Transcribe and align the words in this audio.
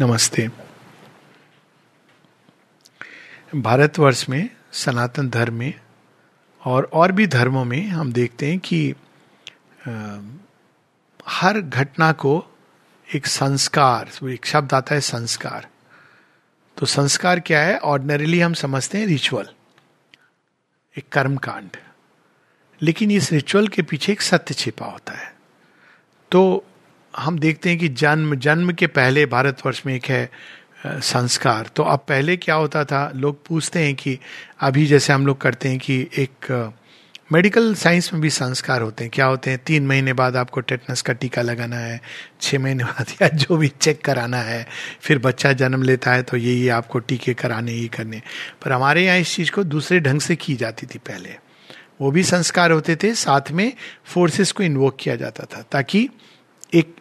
नमस्ते। 0.00 0.48
भारतवर्ष 3.54 4.28
में 4.28 4.50
सनातन 4.72 5.28
धर्म 5.30 5.54
में 5.54 5.74
और 6.64 6.90
और 6.92 7.12
भी 7.12 7.26
धर्मों 7.26 7.64
में 7.64 7.86
हम 7.86 8.12
देखते 8.12 8.50
हैं 8.50 8.58
कि 8.58 8.94
आ, 9.88 10.18
हर 11.28 11.60
घटना 11.60 12.12
को 12.12 12.44
एक 13.14 13.26
संस्कार 13.26 14.28
एक 14.28 14.46
शब्द 14.46 14.74
आता 14.74 14.94
है 14.94 15.00
संस्कार। 15.00 15.68
तो 16.76 16.86
संस्कार 16.86 17.40
क्या 17.40 17.62
है? 17.62 17.78
ऑर्डनरीली 17.78 18.40
हम 18.40 18.54
समझते 18.54 18.98
हैं 18.98 19.06
रिचुअल 19.06 19.48
एक 20.98 21.08
कर्म 21.08 21.36
कांड 21.36 21.76
लेकिन 22.82 23.10
इस 23.10 23.32
रिचुअल 23.32 23.68
के 23.68 23.82
पीछे 23.82 24.12
एक 24.12 24.22
सत्य 24.22 24.54
छिपा 24.54 24.86
होता 24.86 25.12
है। 25.12 25.34
तो 26.30 26.64
हम 27.16 27.38
देखते 27.38 27.70
हैं 27.70 27.78
कि 27.78 27.88
जन्म 27.88 28.34
जन्म 28.36 28.72
के 28.72 28.86
पहले 28.86 29.26
भारतवर्ष 29.26 29.82
में 29.86 29.94
एक 29.94 30.04
है 30.04 30.30
संस्कार। 30.86 31.70
तो 31.76 31.82
अब 31.82 32.04
पहले 32.08 32.36
क्या 32.36 32.54
होता 32.54 32.84
था? 32.84 33.10
लोग 33.14 33.44
पूछते 33.46 33.78
हैं 33.78 33.94
कि 33.94 34.18
अभी 34.60 34.86
जैसे 34.86 35.12
हम 35.12 35.26
लोग 35.26 35.40
करते 35.40 35.68
हैं 35.68 35.78
कि 35.78 36.00
एक 36.18 36.72
मेडिकल 37.32 37.74
साइंस 37.74 38.12
में 38.12 38.20
भी 38.22 38.30
संस्कार 38.30 38.82
होते 38.82 39.04
हैं। 39.04 39.10
क्या 39.14 39.26
होते 39.26 39.50
हैं? 39.50 39.58
तीन 39.66 39.86
महीने 39.86 40.12
बाद 40.12 40.36
आपको 40.36 40.60
टेटनस 40.60 41.02
का 41.02 41.12
टीका 41.12 41.42
लगाना 41.42 41.76
है 41.76 42.00
छः 42.40 42.58
महीने 42.58 42.84
बाद 42.84 43.06
या 43.22 43.28
जो 43.28 43.56
भी 43.56 43.68
चेक 43.70 44.04
कराना 44.04 44.40
है, 44.40 44.66
फिर 45.00 45.18
बच्चा 45.18 45.52
जन्म 45.52 45.82
लेता 45.82 46.12
है 46.12 46.22
तो 46.22 46.36
ये 46.36 46.54
ये 46.54 46.68
आपको 46.70 46.98
टीके 46.98 47.34
कराने 47.34 47.72
ही 47.72 47.88
करने। 47.88 48.20
पर 48.62 48.72
हमारे 48.72 49.04
यहाँ 49.06 49.18
इस 49.18 49.34
चीज़ 49.36 49.50
को 49.50 49.64
दूसरे 49.64 50.00
ढंग 50.00 50.20
से 50.20 50.36
की 50.36 50.54
जाती 50.54 50.86
थी 50.86 50.98
पहले। 50.98 51.36
वो 52.00 52.10
भी 52.10 52.22
संस्कार 52.24 52.70
होते 52.70 52.96
थे, 52.96 53.14
साथ 53.14 53.50
में 53.50 53.72
फोर्सेस 54.04 54.52
को 54.52 54.62
इन्वोक 54.62 54.96
किया 55.00 55.16
जाता 55.16 55.44
था, 55.46 55.62
ताकि 55.62 56.08
एक 56.74 56.94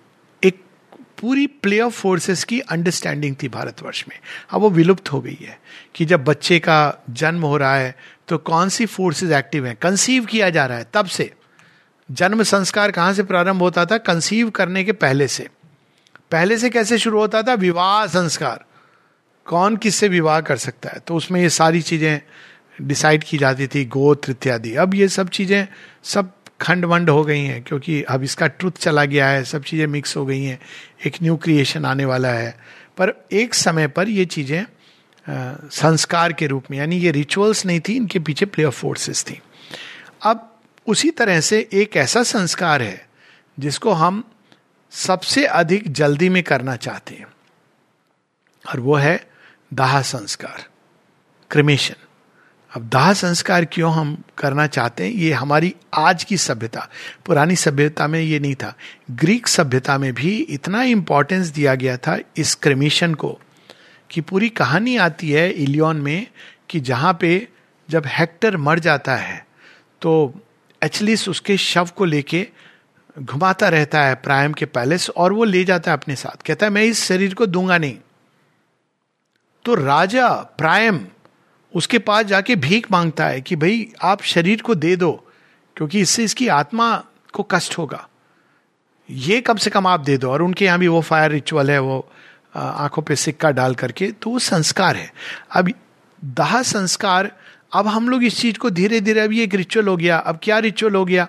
पूरी 1.26 1.46
प्ले 1.48 1.80
ऑफ़ 1.80 1.94
फोर्सेस 1.94 2.44
की 2.44 2.60
अंडरस्टैंडिंग 2.60 3.36
थी 3.44 3.48
भारतवर्ष 3.50 4.04
में। 4.10 4.18
अब 4.50 4.62
वो 4.62 4.70
विलुप्त 4.70 5.12
हो 5.12 5.22
गई 5.22 5.38
है 5.42 5.60
कि 5.96 6.06
जब 6.06 6.24
बच्चे 6.24 6.60
का 6.60 7.04
जन्म 7.10 7.42
हो 7.42 7.58
रहा 7.58 7.76
है 7.76 7.96
तो 8.28 8.38
कौन 8.38 8.70
सी 8.70 8.86
फोर्सेस 8.86 9.32
एक्टिव 9.32 9.66
हैं? 9.66 9.76
कंसीव 9.76 10.26
किया 10.26 10.50
जा 10.50 10.66
रहा 10.66 10.78
है। 10.78 10.86
तब 10.94 11.06
से। 11.06 11.32
जन्म 12.12 12.44
संस्कार 12.44 12.92
कहाँ 12.92 13.14
से 13.14 13.24
प्रारंभ 13.24 13.62
होता 13.62 13.86
था? 13.86 13.98
कंसीव 13.98 14.50
करने 14.50 14.84
के 14.84 14.92
पहले 14.92 15.28
से। 15.28 15.48
पहले 16.32 16.58
से 16.58 16.70
कैसे 16.70 16.98
शुरू 16.98 17.20
होता 17.20 17.42
था? 17.44 17.54
विवाह 17.54 18.06
संस्कार। 18.08 18.66
कौन 19.46 19.78
किससे 19.78 20.08
विवाह 20.08 20.42
कर 20.42 20.58
सकता 20.58 20.90
है? 20.90 21.00
तो 21.00 21.16
उसमें 21.16 21.42
ये 21.42 21.50
सारी 21.50 21.82
चीज़ें 21.82 22.22
डिसाइड 22.82 23.24
की 23.24 23.38
जाती 23.38 23.68
थी, 23.68 23.86
गोत्र 23.86 24.32
इत्यादि। 24.32 24.76
अब 24.76 24.96
ये 24.96 25.08
सब 25.08 25.30
चीज़ें 25.30 25.68
सब 26.04 26.32
खंड 26.60 26.86
वंड 26.86 27.10
हो 27.10 27.24
गई 27.24 27.42
हैं, 27.42 27.62
क्योंकि 27.64 28.02
अब 28.04 28.24
इसका 28.24 28.48
ट्रुथ 28.48 28.72
चला 28.72 29.06
गया 29.06 29.28
है, 29.28 29.44
सब 29.44 29.64
चीज़ें 29.64 29.88
मिक्स 29.88 30.16
हो 30.18 30.26
गई 30.26 30.44
हैं, 30.44 30.60
एक 31.06 31.16
न्यू 31.24 31.36
क्रिएशन 31.38 31.86
आने 31.86 32.06
वाला 32.06 32.30
है। 32.30 32.52
पर 32.98 33.14
एक 33.32 33.54
समय 33.54 33.88
पर 33.88 34.10
ये 34.10 34.26
चीज़ें 34.26 34.66
संस्कार 35.26 36.34
के 36.34 36.48
रूप 36.48 36.72
में, 36.72 36.78
यानी 36.78 36.98
ये 36.98 37.12
रिचुअल्स 37.12 37.66
नहीं 37.66 37.80
थी, 37.80 37.96
इनके 37.96 38.20
पीछे 38.20 38.46
प्ले 38.46 38.66
ऑफ़ 38.66 38.76
फोर्सेस 38.76 39.24
थी। 39.24 39.40
अब 40.22 40.52
उसी 40.88 41.10
तरह 41.12 41.40
से 41.42 41.68
एक 41.74 41.96
ऐसा 41.98 42.24
संस्कार 42.24 42.82
है, 42.82 43.08
जिसको 43.58 43.92
हम 43.94 44.24
सबसे 44.94 45.46
अधिक 45.46 45.92
जल्दी 45.92 46.30
में 46.30 46.42
करना 46.44 46.76
चाहते 46.78 47.16
हैं, 47.16 47.28
और 48.66 48.80
वो 48.80 48.96
है 48.96 49.20
दाह 49.74 50.02
संस्कार 50.04 50.66
क्रिमेशन 51.52 51.96
अब 52.76 52.88
दाह 52.90 53.14
संस्कार 53.14 53.66
क्यों 53.66 53.94
हम 53.94 54.24
करना 54.38 54.66
चाहते 54.68 55.04
हैं? 55.04 55.12
ये 55.12 55.32
हमारी 55.34 55.74
आज 55.94 56.24
की 56.24 56.38
सभ्यता, 56.38 56.88
पुरानी 57.26 57.56
सभ्यता 57.56 58.08
में 58.08 58.20
ये 58.22 58.40
नहीं 58.40 58.56
था। 58.56 58.74
ग्रीक 59.12 59.48
सभ्यता 59.48 59.98
में 59.98 60.14
भी 60.14 60.38
इतना 60.40 60.82
इंपॉर्टेंस 60.84 61.48
दिया 61.48 61.76
गया 61.76 61.98
था 61.98 62.18
इस 62.38 62.56
क्रिमिशन 62.56 63.14
को 63.14 63.40
कि 64.10 64.22
पूरी 64.22 64.50
कहानी 64.50 64.98
आती 64.98 65.32
है 65.32 65.50
इलियन 65.52 65.96
में 65.96 66.28
कि 66.70 66.80
जहाँ 66.80 67.18
पे 67.22 67.48
जब 67.90 68.04
हेक्टर 68.06 68.58
मर 68.58 68.80
जाता 68.80 69.16
है 69.16 69.46
तो 70.02 70.34
एचलिस 70.82 71.28
उसके 71.30 71.58
शव 71.58 71.90
को 71.96 72.06
लेके 72.06 72.48
घुमाता 73.20 73.70
रहता 73.70 74.04
है 74.04 74.16
प्रायम 74.16 74.54
के 74.54 74.66
पैलेस 74.66 75.10
और 75.10 75.34
वो 75.34 75.44
ले 75.44 75.64
जाता 75.64 75.92
है 75.92 75.98
अपने 75.98 76.16
साथ। 76.16 76.42
कहता 76.42 76.66
है, 76.66 76.72
मैं 76.72 76.84
इस 76.84 77.06
शरीर 77.06 77.34
को 77.34 77.46
दूँगा 77.46 77.78
नहीं। 77.78 77.98
तो 79.66 79.76
राजा 79.76 80.30
प्रायम 80.58 81.06
उसके 81.76 82.00
पास 82.00 82.26
जाके 82.26 82.56
भीख 82.56 82.92
माँगता 82.92 83.26
है 83.28 83.42
कि 83.42 83.56
भाई, 83.56 83.88
आप 84.02 84.22
शरीर 84.24 84.62
को 84.62 84.76
दे 84.76 84.96
दो, 84.96 85.12
क्योंकि 85.78 86.00
इससे 86.00 86.24
इसकी 86.24 86.48
आत्मा 86.48 86.96
को 87.34 87.44
कष्ट 87.44 87.78
होगा। 87.78 88.08
ये 89.10 89.40
कम 89.42 89.56
से 89.56 89.70
कम 89.70 89.88
आप 89.88 90.00
दे 90.00 90.18
दो। 90.18 90.30
और 90.32 90.42
उनके 90.42 90.66
यहाँ 90.66 90.80
भी 90.80 90.88
वो 90.88 91.02
फायर 91.02 91.32
रिचुअल 91.32 91.72
है, 91.72 91.80
वो 91.80 92.08
आँखों 92.56 93.02
पे 93.02 93.16
सिक्का 93.16 93.52
डाल 93.52 93.76
करके 93.76 94.12
तो 94.12 94.30
वो 94.30 94.40
संस्कार 94.40 94.96
है। 94.96 95.12
अब 95.52 95.72
दाह 96.22 96.62
संस्कार, 96.62 97.32
अब 97.74 97.88
हम 97.88 98.10
लोग 98.10 98.24
इस 98.24 98.40
चीज़ 98.40 98.58
को 98.58 98.70
धीरे 98.70 99.00
धीरे 99.02 99.22
अभी 99.22 99.42
एक 99.42 99.56
रिचुअल 99.56 99.88
हो 99.88 99.96
गया, 99.98 100.18
अब 100.18 100.40
क्या 100.44 100.60
रिचुअल 100.60 100.96
हो 100.96 101.04
गया? 101.06 101.28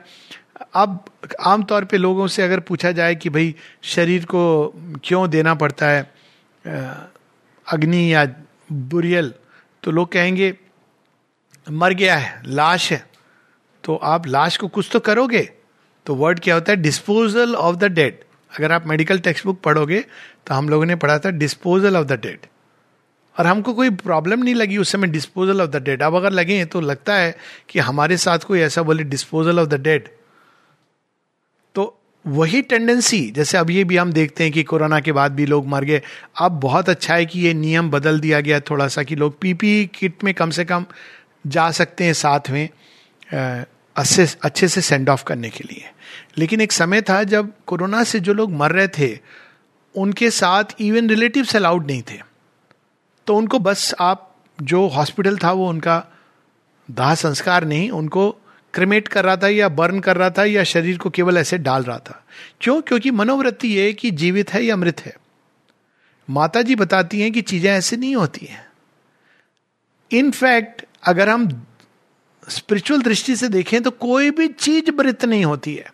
अब 0.75 1.05
आमतौर 1.41 1.84
पे 1.84 1.97
लोगों 1.97 2.27
से 2.27 2.43
अगर 2.43 2.61
पूछा 2.61 2.93
जाए 2.93 3.15
कि 3.15 3.31
भाई, 3.31 3.55
शरीर 3.83 4.25
को 4.25 4.73
क्यों 5.05 5.28
देना 5.31 5.55
पड़ता 5.55 5.87
है 5.87 6.03
अग्नि 7.67 8.13
या 8.15 8.27
बुरियल 8.73 9.33
तो 9.87 9.93
लोग 9.93 10.13
कहेंगे, 10.13 10.55
मर 11.71 11.93
गया 11.93 12.17
है, 12.17 12.43
लाश 12.47 12.93
है। 12.93 13.07
तो 13.85 13.97
आप 13.97 14.27
लाश 14.27 14.57
को 14.57 14.69
कुछ 14.69 14.89
तो 14.93 15.01
करोगे। 15.01 15.43
तो 16.07 16.15
वर्ड 16.15 16.41
क्या 16.41 16.55
होता 16.55 16.73
है? 16.73 16.77
डिस्पोजल 16.77 17.55
ऑफ़ 17.55 17.77
द 17.77 17.85
डेड 17.85 18.19
अगर 18.53 18.73
आप 18.73 18.87
मेडिकल 18.87 19.19
टेक्स्ट 19.19 19.47
बुक 19.47 19.61
पढ़ोगे 19.61 20.01
तो 20.47 20.55
हम 20.55 20.69
लोगों 20.69 20.87
ने 20.87 20.97
पढ़ा 20.97 21.19
था 21.19 21.31
डिस्पोजल 21.31 21.97
ऑफ़ 21.97 22.07
द 22.07 22.13
डेड 22.13 22.47
और 23.39 23.47
हमको 23.47 23.75
कोई 23.75 23.91
प्रॉब्लम 23.91 24.43
नहीं 24.43 24.55
लगी 24.55 24.77
उस 24.79 24.93
समय 24.93 25.07
डिस्पोजल 25.07 25.63
ऑफ़ 25.63 25.71
द 25.71 25.77
डेड 25.77 26.03
अब 26.03 26.15
अगर 26.15 26.31
लगे 26.31 26.65
तो 26.65 26.81
लगता 26.81 27.15
है 27.15 27.37
कि 27.69 27.79
हमारे 27.79 28.17
साथ 28.17 28.39
कोई 28.39 28.61
ऐसा 28.61 28.83
बोले 28.83 29.05
डिस्पोजल 29.05 29.61
ऑफ़ 29.61 29.69
द 29.69 29.81
डेड 29.81 30.09
वही 32.27 32.61
टेंडेंसी 32.63 33.21
जैसे 33.31 33.59
अब 33.59 33.71
ये 33.71 33.83
भी 33.85 33.97
हम 33.97 34.13
देखते 34.13 34.45
हैं 34.45 34.53
कि 34.53 34.63
कोरोना 34.63 35.01
के 35.01 35.13
बाद 35.13 35.33
भी 35.33 35.47
लोग 35.47 35.67
मर 35.67 35.85
गए। 35.85 36.01
अब 36.37 36.53
बहुत 36.53 36.89
अच्छा 36.89 37.15
है 37.15 37.27
कि 37.27 37.41
ये 37.41 37.53
नियम 37.55 37.91
बदल 37.91 38.21
दिया 38.21 38.41
गया 38.41 38.61
थोड़ा 38.61 38.89
सा 38.89 39.03
कि 39.03 39.17
लोग 39.17 39.39
पीपी 39.41 39.91
किट 39.95 40.25
में 40.25 40.33
कम 40.35 40.51
से 40.51 40.65
कम 40.65 40.85
जा 41.47 41.71
सकते 41.71 42.05
हैं 42.05 42.13
साथ 42.13 42.51
में 42.51 42.69
अच्छे 43.97 44.27
अच्छे 44.43 44.69
से 44.69 44.81
सेंड 44.81 45.09
ऑफ़ 45.09 45.25
करने 45.25 45.51
के 45.51 45.65
लिए। 45.65 45.85
लेकिन 46.39 46.61
एक 46.61 46.73
समय 46.73 47.03
था 47.03 47.23
जब 47.25 47.53
कोरोना 47.67 48.03
से 48.05 48.21
जो 48.21 48.35
लोग 48.35 48.53
मर 48.53 48.73
रहे 48.73 48.89
थे, 48.89 49.19
उनके 49.95 50.31
साथ 50.31 50.65
इवन 50.81 51.09
रिलेटिव्स 51.09 51.57
अलाउड 51.57 51.87
नहीं 51.87 52.03
थे। 52.03 52.21
तो 53.27 53.37
उनको 53.37 53.59
बस 53.59 53.95
आप, 54.01 54.35
जो 54.63 54.87
हॉस्पिटल 54.87 55.37
था 55.37 55.53
वो 55.53 55.69
उनका 55.69 56.05
दाह 56.89 57.15
संस्कार 57.15 57.65
नहीं, 57.65 57.91
उनको 57.91 58.37
क्रिमेट 58.77 59.09
कर 59.09 59.25
रहा 59.25 59.37
था 59.37 59.49
या 59.49 59.69
बर्न 59.69 60.01
कर 60.01 60.17
रहा 60.17 60.31
था 60.31 60.45
या 60.45 60.65
शरीर 60.65 60.99
को 60.99 61.11
केवल 61.11 61.39
ऐसे 61.39 61.59
डाल 61.59 61.83
रहा 61.83 61.99
था? 61.99 62.25
क्यों? 62.61 62.83
क्योंकि 62.83 63.11
मनोवृत्ति 63.11 63.69
ये 63.69 63.93
कि 63.93 64.11
जीवित 64.11 64.53
है 64.53 64.65
या 64.65 64.77
मृत 64.77 65.01
है। 65.01 65.17
माता 66.31 66.63
जी 66.63 66.75
बताती 66.75 67.21
हैं 67.21 67.33
कि 67.33 67.43
चीज़ें 67.43 67.71
ऐसे 67.71 67.97
नहीं 67.97 68.17
होती 68.17 68.47
हैं। 68.47 68.67
इनफैक्ट 70.13 70.85
अगर 71.05 71.29
हम 71.29 71.67
स्पिरिचुअल 72.49 73.03
दृष्टि 73.03 73.37
से 73.37 73.49
देखें 73.49 73.83
तो 73.83 73.91
कोई 73.91 74.31
भी 74.31 74.49
चीज़ 74.49 74.91
मृत 74.91 75.25
नहीं 75.25 75.45
होती 75.45 75.75
है। 75.75 75.93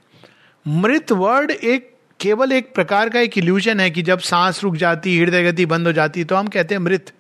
मृत 0.68 1.12
वर्ड 1.12 1.50
एक, 1.50 1.94
केवल 2.20 2.52
एक 2.52 2.74
प्रकार 2.74 3.08
का 3.08 3.20
एक 3.20 3.38
इल्यूजन 3.38 3.80
है 3.80 3.90
कि 3.90 4.02
जब 4.02 4.18
सांस 4.18 4.62
रुक 4.62 4.76
जाती, 4.76 5.18
हृदय 5.18 5.52
गति 5.52 5.66
बंद 5.66 5.86
हो 5.86 5.92
जाती 5.92 6.24
तो 6.24 6.36
हम 6.36 6.46
कहते 6.46 6.74
हैं 6.74 6.82
मृत। 6.82 7.12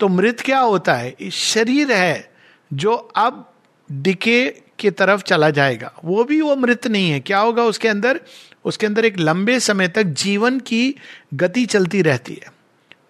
तो 0.00 0.08
मृत 0.08 0.40
क्या 0.40 0.58
होता 0.58 0.94
है? 0.94 1.30
शरीर 1.32 1.92
है 1.92 2.32
जो 2.72 2.94
अब 3.16 3.52
डिके 3.92 4.54
की 4.78 4.90
तरफ़ 4.90 5.22
चला 5.22 5.50
जाएगा। 5.50 5.92
वो 6.04 6.24
भी 6.24 6.40
वो 6.40 6.56
मृत 6.56 6.86
नहीं 6.86 7.10
है। 7.10 7.20
क्या 7.20 7.38
होगा 7.38 7.62
उसके 7.62 7.88
अंदर? 7.88 8.20
उसके 8.64 8.86
अंदर 8.86 9.04
एक 9.04 9.18
लंबे 9.18 9.60
समय 9.60 9.88
तक 9.88 10.02
जीवन 10.02 10.60
की 10.60 10.94
गति 11.34 11.66
चलती 11.66 12.02
रहती 12.02 12.34
है। 12.34 12.52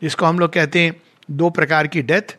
जिसको 0.02 0.26
हम 0.26 0.38
लोग 0.38 0.52
कहते 0.52 0.80
हैं 0.80 1.02
दो 1.30 1.50
प्रकार 1.50 1.86
की 1.86 2.02
डेथ। 2.02 2.36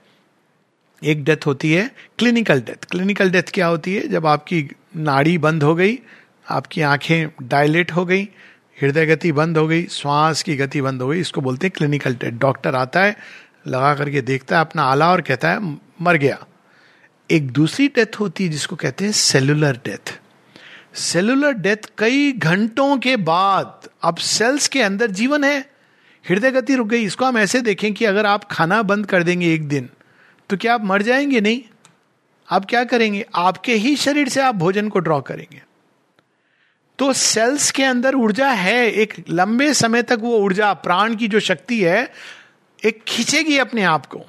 एक 1.04 1.24
डेथ 1.24 1.46
होती 1.46 1.74
है 1.74 1.92
क्लिनिकल 2.18 2.62
डेथ। 2.62 2.86
क्लिनिकल 2.86 3.30
डेथ 3.30 3.44
क्या 3.54 3.68
होती 3.68 3.96
है? 3.96 4.08
जब 4.08 4.26
आपकी 4.26 4.70
नाड़ी 4.96 5.38
बंद 5.38 5.64
हो 5.64 5.76
गई, 5.76 6.00
आपकी 6.50 6.82
आँखें 6.82 7.48
डायलेट 7.48 7.92
हो 7.92 8.06
गई, 8.06 8.24
हृदय 8.82 9.06
गति 9.06 9.32
बंद 9.32 9.58
हो 9.58 9.68
गई, 9.68 9.88
श्वास 9.88 10.44
की 10.44 10.56
गति 10.56 10.82
बंद 10.82 11.02
हो 11.02 11.08
गई, 11.08 11.20
इसको 11.20 11.42
बोलते 11.42 11.68
हैं 11.68 11.74
क्लिनिकल 11.78 12.14
डेथ। 12.14 12.32
डॉक्टर 12.32 12.76
आता 12.76 13.02
है, 13.02 13.18
लगा 13.68 13.96
करके 13.96 14.22
देखता 14.22 14.56
है 14.56 14.62
अपना 14.62 14.84
आला 14.84 15.12
और 15.12 15.22
कहता 15.22 15.52
है, 15.52 15.78
मर 16.02 16.18
गया। 16.18 16.46
एक 17.32 17.52
दूसरी 17.52 17.88
डेथ 17.88 18.20
होती 18.20 18.44
है 18.44 18.50
जिसको 18.50 18.76
कहते 18.76 19.06
हैं 19.06 19.12
सेलुलर 19.12 19.80
डेथ 19.86 20.20
सेलुलर 20.96 21.52
डेथ 21.52 21.92
कई 21.98 22.32
घंटों 22.32 22.98
के 22.98 23.16
बाद 23.16 23.90
अब 24.02 24.16
सेल्स 24.16 24.68
के 24.68 24.82
अंदर 24.82 25.12
जीवन 25.12 25.44
है। 25.44 25.60
हृदय 26.30 26.52
गति 26.52 26.76
रुक 26.76 26.88
गई। 26.88 27.04
इसको 27.04 27.26
हम 27.26 27.38
ऐसे 27.38 27.62
देखें 27.62 27.94
कि 27.94 28.06
अगर 28.06 28.26
आप 28.26 28.44
खाना 28.44 28.82
बंद 28.82 29.06
कर 29.06 29.24
देंगे 29.24 29.54
एक 29.54 29.68
दिन 29.68 29.90
तो 30.50 30.58
क्या 30.58 30.74
आप 30.74 30.84
मर 30.84 31.02
जाएँगे? 31.02 31.42
नहीं। 31.42 31.62
आप 32.50 32.66
क्या 32.66 32.84
करेंगे? 32.84 33.26
आपके 33.36 33.74
ही 33.74 33.96
शरीर 33.96 34.30
से 34.30 34.42
आप 34.42 34.56
भोजन 34.56 34.90
को 34.90 35.00
ड्रॉ 35.00 35.22
करेंगे। 35.22 35.64
तो 37.00 37.14
सेल्स 37.14 37.72
के 37.72 37.84
अंदर 37.84 38.16
ऊर्जा 38.16 38.50
है। 38.50 38.92
एक 38.92 39.14
लंबे 39.30 39.74
समय 39.74 40.04
तक 40.04 40.18
वो 40.22 40.38
ऊर्जा, 40.38 40.74
प्राण 40.74 41.16
की 41.16 41.28
जो 41.28 41.40
शक्ति 41.40 41.84
है, 41.84 42.12
एक 42.86 43.04
खींचेगी 43.08 43.58
अपने 43.58 43.84
आप 43.84 44.06
को। 44.06 44.22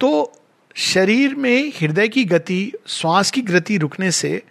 तो 0.00 0.32
शरीर 0.74 1.34
में 1.34 1.72
हृदय 1.80 2.08
की 2.08 2.24
गति, 2.24 2.72
श्वास 2.86 3.30
की 3.30 3.42
गति 3.42 3.76
रुकने 3.78 4.10
से, 4.10 4.42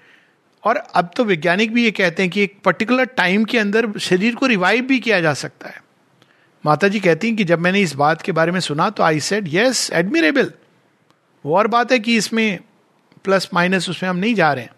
और 0.64 0.76
अब 0.76 1.12
तो 1.16 1.24
वैज्ञानिक 1.24 1.74
भी 1.74 1.84
ये 1.84 1.92
कहते 1.92 2.24
हैं 2.24 2.32
कि 2.32 2.42
एक 2.42 2.58
पर्टिकुलर 2.64 3.06
टाइम 3.06 3.44
के 3.44 3.58
अंदर 3.58 4.00
शरीर 4.00 4.36
को 4.36 4.46
रिवाइव 4.46 4.86
भी 4.86 5.00
किया 5.00 5.22
जा 5.22 5.34
सकता 5.34 5.70
है। 5.70 5.84
माता 6.66 6.88
जी 6.88 7.00
कहती 7.00 7.28
हैं 7.28 7.36
कि 7.36 7.44
जब 7.44 7.60
मैंने 7.60 7.82
इस 7.82 7.94
बात 7.94 8.22
के 8.22 8.32
बारे 8.32 8.52
में 8.52 8.60
सुना 8.60 8.90
तो 8.90 9.04
आई 9.04 9.20
सेड 9.20 9.48
यस 9.48 9.90
एडमिरेबल 9.94 10.52
वो 11.46 11.58
और 11.58 11.68
बात 11.68 11.92
है 11.92 12.00
कि 12.00 12.16
इसमें 12.16 12.60
प्लस 13.24 13.50
माइनस 13.54 13.90
उसमें 13.90 14.10
हम 14.10 14.18
नहीं 14.18 14.36
जा 14.36 14.54
रहे 14.54 14.64
हैं। 14.64 14.72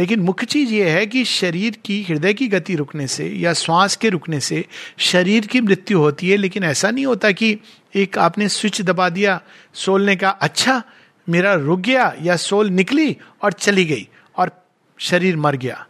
लेकिन 0.00 0.20
मुख्य 0.20 0.46
चीज़ 0.46 0.70
ये 0.70 0.90
है 0.90 1.06
कि 1.06 1.24
शरीर 1.24 1.76
की, 1.84 2.02
हृदय 2.02 2.34
की 2.34 2.48
गति 2.48 2.74
रुकने 2.74 3.06
से 3.06 3.28
या 3.28 3.52
श्वास 3.52 3.96
के 3.96 4.08
रुकने 4.08 4.40
से 4.40 4.64
शरीर 4.98 5.46
की 5.46 5.60
मृत्यु 5.60 5.98
होती 5.98 6.30
है, 6.30 6.36
लेकिन 6.36 6.64
ऐसा 6.64 6.90
नहीं 6.90 7.06
होता 7.06 7.30
कि 7.30 7.58
एक 7.94 8.18
आपने 8.18 8.48
स्विच 8.48 8.82
दबा 8.82 9.08
दिया, 9.08 9.40
सोल 9.74 10.02
ने 10.02 10.16
कहा 10.16 10.30
अच्छा 10.30 10.82
मेरा 11.28 11.54
रुक 11.54 11.80
गया 11.80 12.14
या 12.22 12.36
सोल 12.36 12.68
निकली 12.68 13.16
और 13.42 13.52
चली 13.52 13.84
गई 13.84 14.08
और 14.36 14.66
शरीर 14.98 15.36
मर 15.36 15.56
गया। 15.56 15.86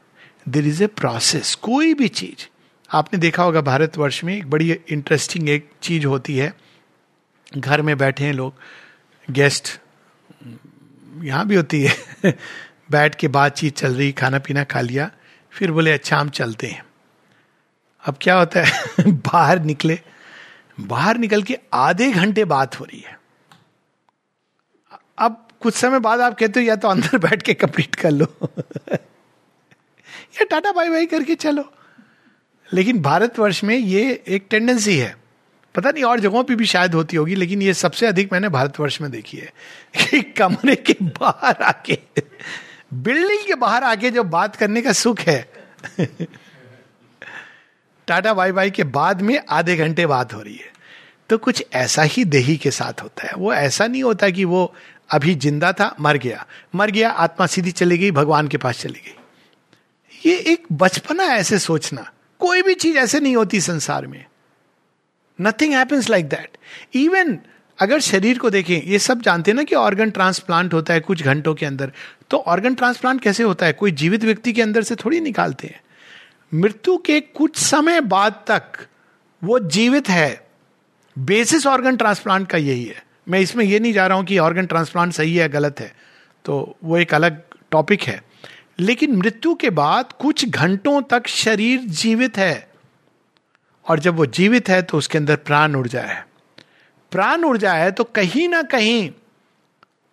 देर 0.48 0.66
इज़ 0.66 0.84
ए 0.84 0.86
प्रोसेस 0.86 1.54
कोई 1.54 1.94
भी 1.94 2.08
चीज़। 2.08 2.46
आपने 2.92 3.18
देखा 3.18 3.42
होगा 3.42 3.60
भारतवर्ष 3.60 4.24
में 4.24 4.36
एक 4.36 4.50
बड़ी 4.50 4.78
इंटरेस्टिंग 4.88 5.48
एक 5.48 5.70
चीज़ 5.82 6.06
होती 6.06 6.36
है। 6.36 6.54
घर 7.56 7.82
में 7.82 7.98
बैठे 7.98 8.24
हैं 8.24 8.32
लोग 8.32 8.54
गेस्ट 9.30 9.80
यहाँ 11.22 11.46
भी 11.46 11.54
होती 11.54 11.82
है। 11.82 11.96
बैठ 12.90 13.14
के 13.14 13.28
बातचीत 13.28 13.76
चल 13.76 13.94
रही, 13.94 14.12
खाना 14.12 14.38
पीना 14.38 14.64
खा 14.64 14.80
लिया, 14.80 15.10
फिर 15.50 15.72
बोले 15.72 15.92
अच्छा 15.92 16.16
हम 16.16 16.28
चलते 16.28 16.66
हैं। 16.66 16.84
अब 18.04 18.16
क्या 18.20 18.38
होता 18.38 18.64
है? 18.64 18.84
बाहर 19.12 19.58
निकले 19.58 20.00
बाहर 20.86 21.16
निकल 21.16 21.42
के 21.42 21.58
आधे 21.74 22.10
घंटे 22.10 22.44
बात 22.44 22.80
हो 22.80 22.84
रही 22.84 23.00
है। 23.00 23.20
अब 25.18 25.48
कुछ 25.60 25.74
समय 25.74 25.98
बाद 25.98 26.20
आप 26.20 26.38
कहते 26.38 26.60
हो, 26.60 26.66
या 26.66 26.76
तो 26.76 26.88
अंदर 26.88 27.18
बैठ 27.28 27.42
के 27.42 27.54
कंप्लीट 27.54 27.94
कर 27.94 28.10
लो। 28.10 28.26
या 30.34 30.44
टाटा 30.44 30.72
बाई 30.72 30.88
बाई 30.88 31.06
करके 31.06 31.34
चलो। 31.34 31.72
लेकिन 32.72 33.02
भारतवर्ष 33.02 33.64
में 33.64 33.76
ये 33.76 34.24
एक 34.28 34.46
टेंडेंसी 34.50 34.96
है। 34.96 35.16
पता 35.74 35.90
नहीं 35.90 36.04
और 36.04 36.20
जगहों 36.20 36.44
पे 36.44 36.54
भी 36.54 36.66
शायद 36.66 36.94
होती 36.94 37.16
होगी, 37.16 37.34
लेकिन 37.34 37.62
ये 37.62 37.74
सबसे 37.74 38.06
अधिक 38.06 38.32
मैंने 38.32 38.48
भारतवर्ष 38.48 39.00
में 39.00 39.10
देखी 39.10 39.36
है। 39.36 39.52
कि 40.10 40.22
कमरे 40.22 40.76
के 40.76 40.96
बाहर 41.02 41.62
आके, 41.62 41.98
बिल्डिंग 42.94 43.46
के 43.46 43.54
बाहर 43.54 43.84
आके 43.84 44.10
जो 44.10 44.24
बात 44.24 44.56
करने 44.56 44.82
का 44.82 44.92
सुख 44.92 45.20
है 45.20 45.52
टाटा 48.06 48.34
बाई 48.34 48.52
बाई 48.52 48.70
के 48.70 48.84
बाद 48.84 49.22
में 49.22 49.42
आधे 49.50 49.76
घंटे 49.76 50.06
बात 50.06 50.34
हो 50.34 50.42
रही 50.42 50.56
है। 50.56 50.72
तो 51.28 51.38
कुछ 51.38 51.64
ऐसा 51.72 52.02
ही 52.02 52.24
देही 52.24 52.56
के 52.56 52.70
साथ 52.70 53.02
होता 53.02 53.26
है। 53.26 53.32
वो 53.36 53.54
ऐसा 53.54 53.86
नहीं 53.86 54.02
होता 54.02 54.30
कि 54.30 54.44
वो 54.44 54.74
अभी 55.10 55.34
ज़िंदा 55.34 55.72
था, 55.72 55.96
मर 56.00 56.16
गया। 56.16 56.46
मर 56.74 56.90
गया, 56.90 57.10
आत्मा 57.10 57.46
सीधी 57.46 57.70
चली 57.70 57.98
गई, 57.98 58.10
भगवान 58.10 58.48
के 58.48 58.56
पास 58.56 58.80
चली 58.80 59.00
गई। 59.06 59.16
ये 60.30 60.36
एक 60.36 60.64
बचपना 60.72 61.24
ऐसे 61.24 61.58
सोचना। 61.58 62.10
कोई 62.38 62.62
भी 62.62 62.74
चीज़ 62.74 62.98
ऐसे 62.98 63.20
नहीं 63.20 63.36
होती 63.36 63.60
संसार 63.60 64.06
में। 64.06 64.24
Nothing 65.40 65.74
happens 65.74 66.10
like 66.10 66.28
that 66.28 66.56
even 66.94 67.38
अगर 67.80 68.00
शरीर 68.00 68.38
को 68.38 68.50
देखें, 68.50 68.82
ये 68.82 68.98
सब 68.98 69.22
जानते 69.22 69.50
हैं 69.50 69.56
ना 69.56 69.62
कि 69.62 69.74
ऑर्गन 69.74 70.10
ट्रांसप्लांट 70.10 70.74
होता 70.74 70.94
है 70.94 71.00
कुछ 71.00 71.22
घंटों 71.22 71.54
के 71.54 71.66
अंदर। 71.66 71.92
तो 72.30 72.36
ऑर्गन 72.36 72.74
ट्रांसप्लांट 72.74 73.20
कैसे 73.20 73.42
होता 73.42 73.66
है? 73.66 73.72
कोई 73.72 73.90
जीवित 73.90 74.24
व्यक्ति 74.24 74.52
के 74.52 74.62
अंदर 74.62 74.82
से 74.82 74.94
थोड़ी 74.94 75.20
निकालते 75.20 75.66
हैं। 75.66 75.80
मृत्यु 76.54 76.96
के 76.96 77.20
कुछ 77.20 77.56
समय 77.56 78.00
बाद 78.00 78.44
तक 78.46 78.62
वो 79.44 79.58
जीवित 79.58 80.08
है। 80.08 80.46
बेसिस 81.18 81.66
ऑर्गन 81.66 81.96
ट्रांसप्लांट 81.96 82.48
का 82.48 82.58
यही 82.58 82.84
है। 82.84 83.04
मैं 83.28 83.40
इसमें 83.40 83.64
यह 83.64 83.80
नहीं 83.80 83.92
जा 83.92 84.06
रहा 84.06 84.16
हूँ 84.16 84.24
कि 84.24 84.38
ऑर्गन 84.38 84.66
ट्रांसप्लांट 84.66 85.12
सही 85.12 85.36
है 85.36 85.48
गलत 85.48 85.80
है। 85.80 85.94
तो 86.44 86.76
वो 86.84 86.98
एक 86.98 87.14
अलग 87.14 87.42
टॉपिक 87.70 88.02
है। 88.02 88.22
लेकिन 88.78 89.16
मृत्यु 89.16 89.54
के 89.54 89.70
बाद 89.70 90.12
कुछ 90.12 90.48
घंटों 90.48 91.02
तक 91.02 91.26
शरीर 91.26 91.80
जीवित 91.80 92.38
है। 92.38 92.70
और 93.86 93.98
जब 93.98 94.16
वो 94.16 94.26
जीवित 94.26 94.68
है 94.68 94.82
तो 94.82 94.98
उसके 94.98 95.18
अंदर 95.18 95.36
प्राण 95.36 95.74
ऊर्जा 95.74 96.00
है 96.00 96.26
प्राण 97.12 97.44
ऊर्जा 97.44 97.72
है 97.72 97.92
तो 97.92 98.04
कहीं 98.04 98.48
ना 98.48 98.62
कहीं 98.62 99.10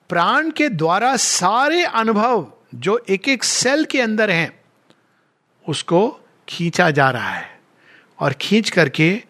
प्राण 0.09 0.51
के 0.51 0.69
द्वारा 0.69 1.15
सारे 1.17 1.83
अनुभव 1.83 2.53
जो 2.75 3.05
एक 3.09 3.29
एक 3.29 3.43
सेल 3.43 3.85
के 3.85 4.01
अंदर 4.01 4.29
हैं, 4.29 4.59
उसको 5.69 6.19
खींचा 6.49 6.91
जा 6.91 7.09
रहा 7.09 7.29
है 7.29 7.59
और 8.19 8.33
खींच 8.33 8.69
करके 8.69 9.23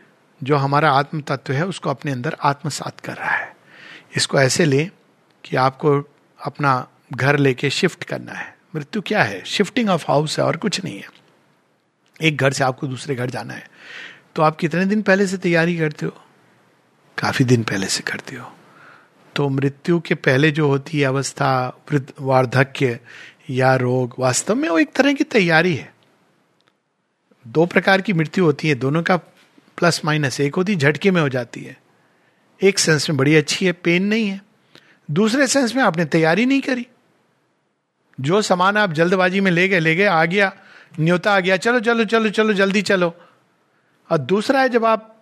जो 0.44 0.56
हमारा 0.56 0.92
आत्म 0.92 1.22
तत्व 1.22 1.54
है, 1.54 1.66
उसको 1.66 1.90
अपने 1.90 2.12
अंदर 2.12 2.38
आत्मसात 2.42 3.00
कर 3.00 3.14
रहा 3.14 3.31
है। 3.31 3.56
इसको 4.18 4.40
ऐसे 4.40 4.66
ले 4.66 4.90
कि 5.44 5.56
आपको 5.56 6.02
अपना 6.46 6.88
घर 7.14 7.38
लेके 7.38 7.69
शिफ्ट 7.69 8.04
करना 8.04 8.34
है। 8.34 8.58
मृत्यु 8.75 9.02
क्या 9.02 9.24
है? 9.24 9.44
शिफ्टिंग 9.46 9.90
ऑफ़ 9.90 10.06
हाउस 10.08 10.40
है 10.40 10.46
और 10.46 10.58
कुछ 10.58 10.84
नहीं 10.84 11.00
है। 11.00 11.10
एक 12.22 12.38
घर 12.38 12.54
से 12.54 12.64
आपको 12.64 12.88
दूसरे 12.88 13.16
घर 13.16 13.30
जाना 13.30 13.54
है। 13.54 13.69
तो 14.36 14.42
आप 14.42 14.56
कितने 14.56 14.86
दिन 14.86 15.02
पहले 15.02 15.28
से 15.28 15.38
तैयारी 15.38 15.78
करते 15.78 16.06
हो? 16.06 16.12
काफ़ी 17.18 17.46
दिन 17.46 17.64
पहले 17.64 17.88
से 17.88 18.02
करते 18.02 18.36
हो। 18.36 18.54
तो 19.36 19.50
मृत्यु 19.50 20.00
के 20.00 20.16
पहले 20.16 20.52
जो 20.52 20.68
होती 20.68 21.00
है 21.00 21.08
अवस्था 21.08 21.81
वार्धक्य 22.22 23.00
या 23.50 23.75
रोग, 23.75 24.16
वास्तव 24.19 24.56
में 24.56 24.69
वो 24.69 24.80
एक 24.80 24.94
तरह 24.94 25.14
की 25.14 25.24
तैयारी 25.24 25.75
है। 25.75 25.97
दो 27.48 27.66
प्रकार 27.66 28.02
की 28.02 28.14
मृत्यु 28.14 28.46
होती 28.46 28.70
है, 28.70 28.76
दोनों 28.76 29.04
का 29.04 29.18
प्लस 29.78 30.02
माइनस 30.06 30.40
एक 30.40 30.56
होती 30.56 30.76
झटके 30.76 31.12
में 31.12 31.22
हो 31.22 31.30
जाती 31.30 31.62
है। 31.62 31.78
एक 32.62 32.80
सेंस 32.80 33.10
में 33.10 33.18
बड़ी 33.18 33.36
अच्छी 33.36 33.66
है 33.66 33.72
पेन 33.72 34.04
नहीं 34.04 34.28
है। 34.28 34.42
दूसरे 35.12 35.48
सेंस 35.48 35.76
में 35.76 35.84
आपने 35.84 36.06
तैयारी 36.06 36.46
नहीं 36.46 36.62
करी। 36.62 36.88
जो 38.22 38.42
सामान 38.42 38.78
आप 38.78 38.94
जल्दबाजी 38.94 39.40
में 39.40 39.52
ले 39.52 39.68
गए 39.68 39.80
ले 39.80 39.96
गए, 39.96 40.06
आ 40.06 40.26
गया, 40.26 40.54
न्योता 41.00 41.34
आ 41.34 41.40
गया, 41.40 41.58
चलो 41.58 41.80
चलो 41.80 42.06
चलो 42.06 42.30
चलो, 42.30 42.54
जल्दी 42.54 42.82
चलो। 42.82 43.14
और 44.12 44.18
दूसरा 44.18 44.62
है 44.62 44.70
जब 44.70 44.86
आप 44.86 45.14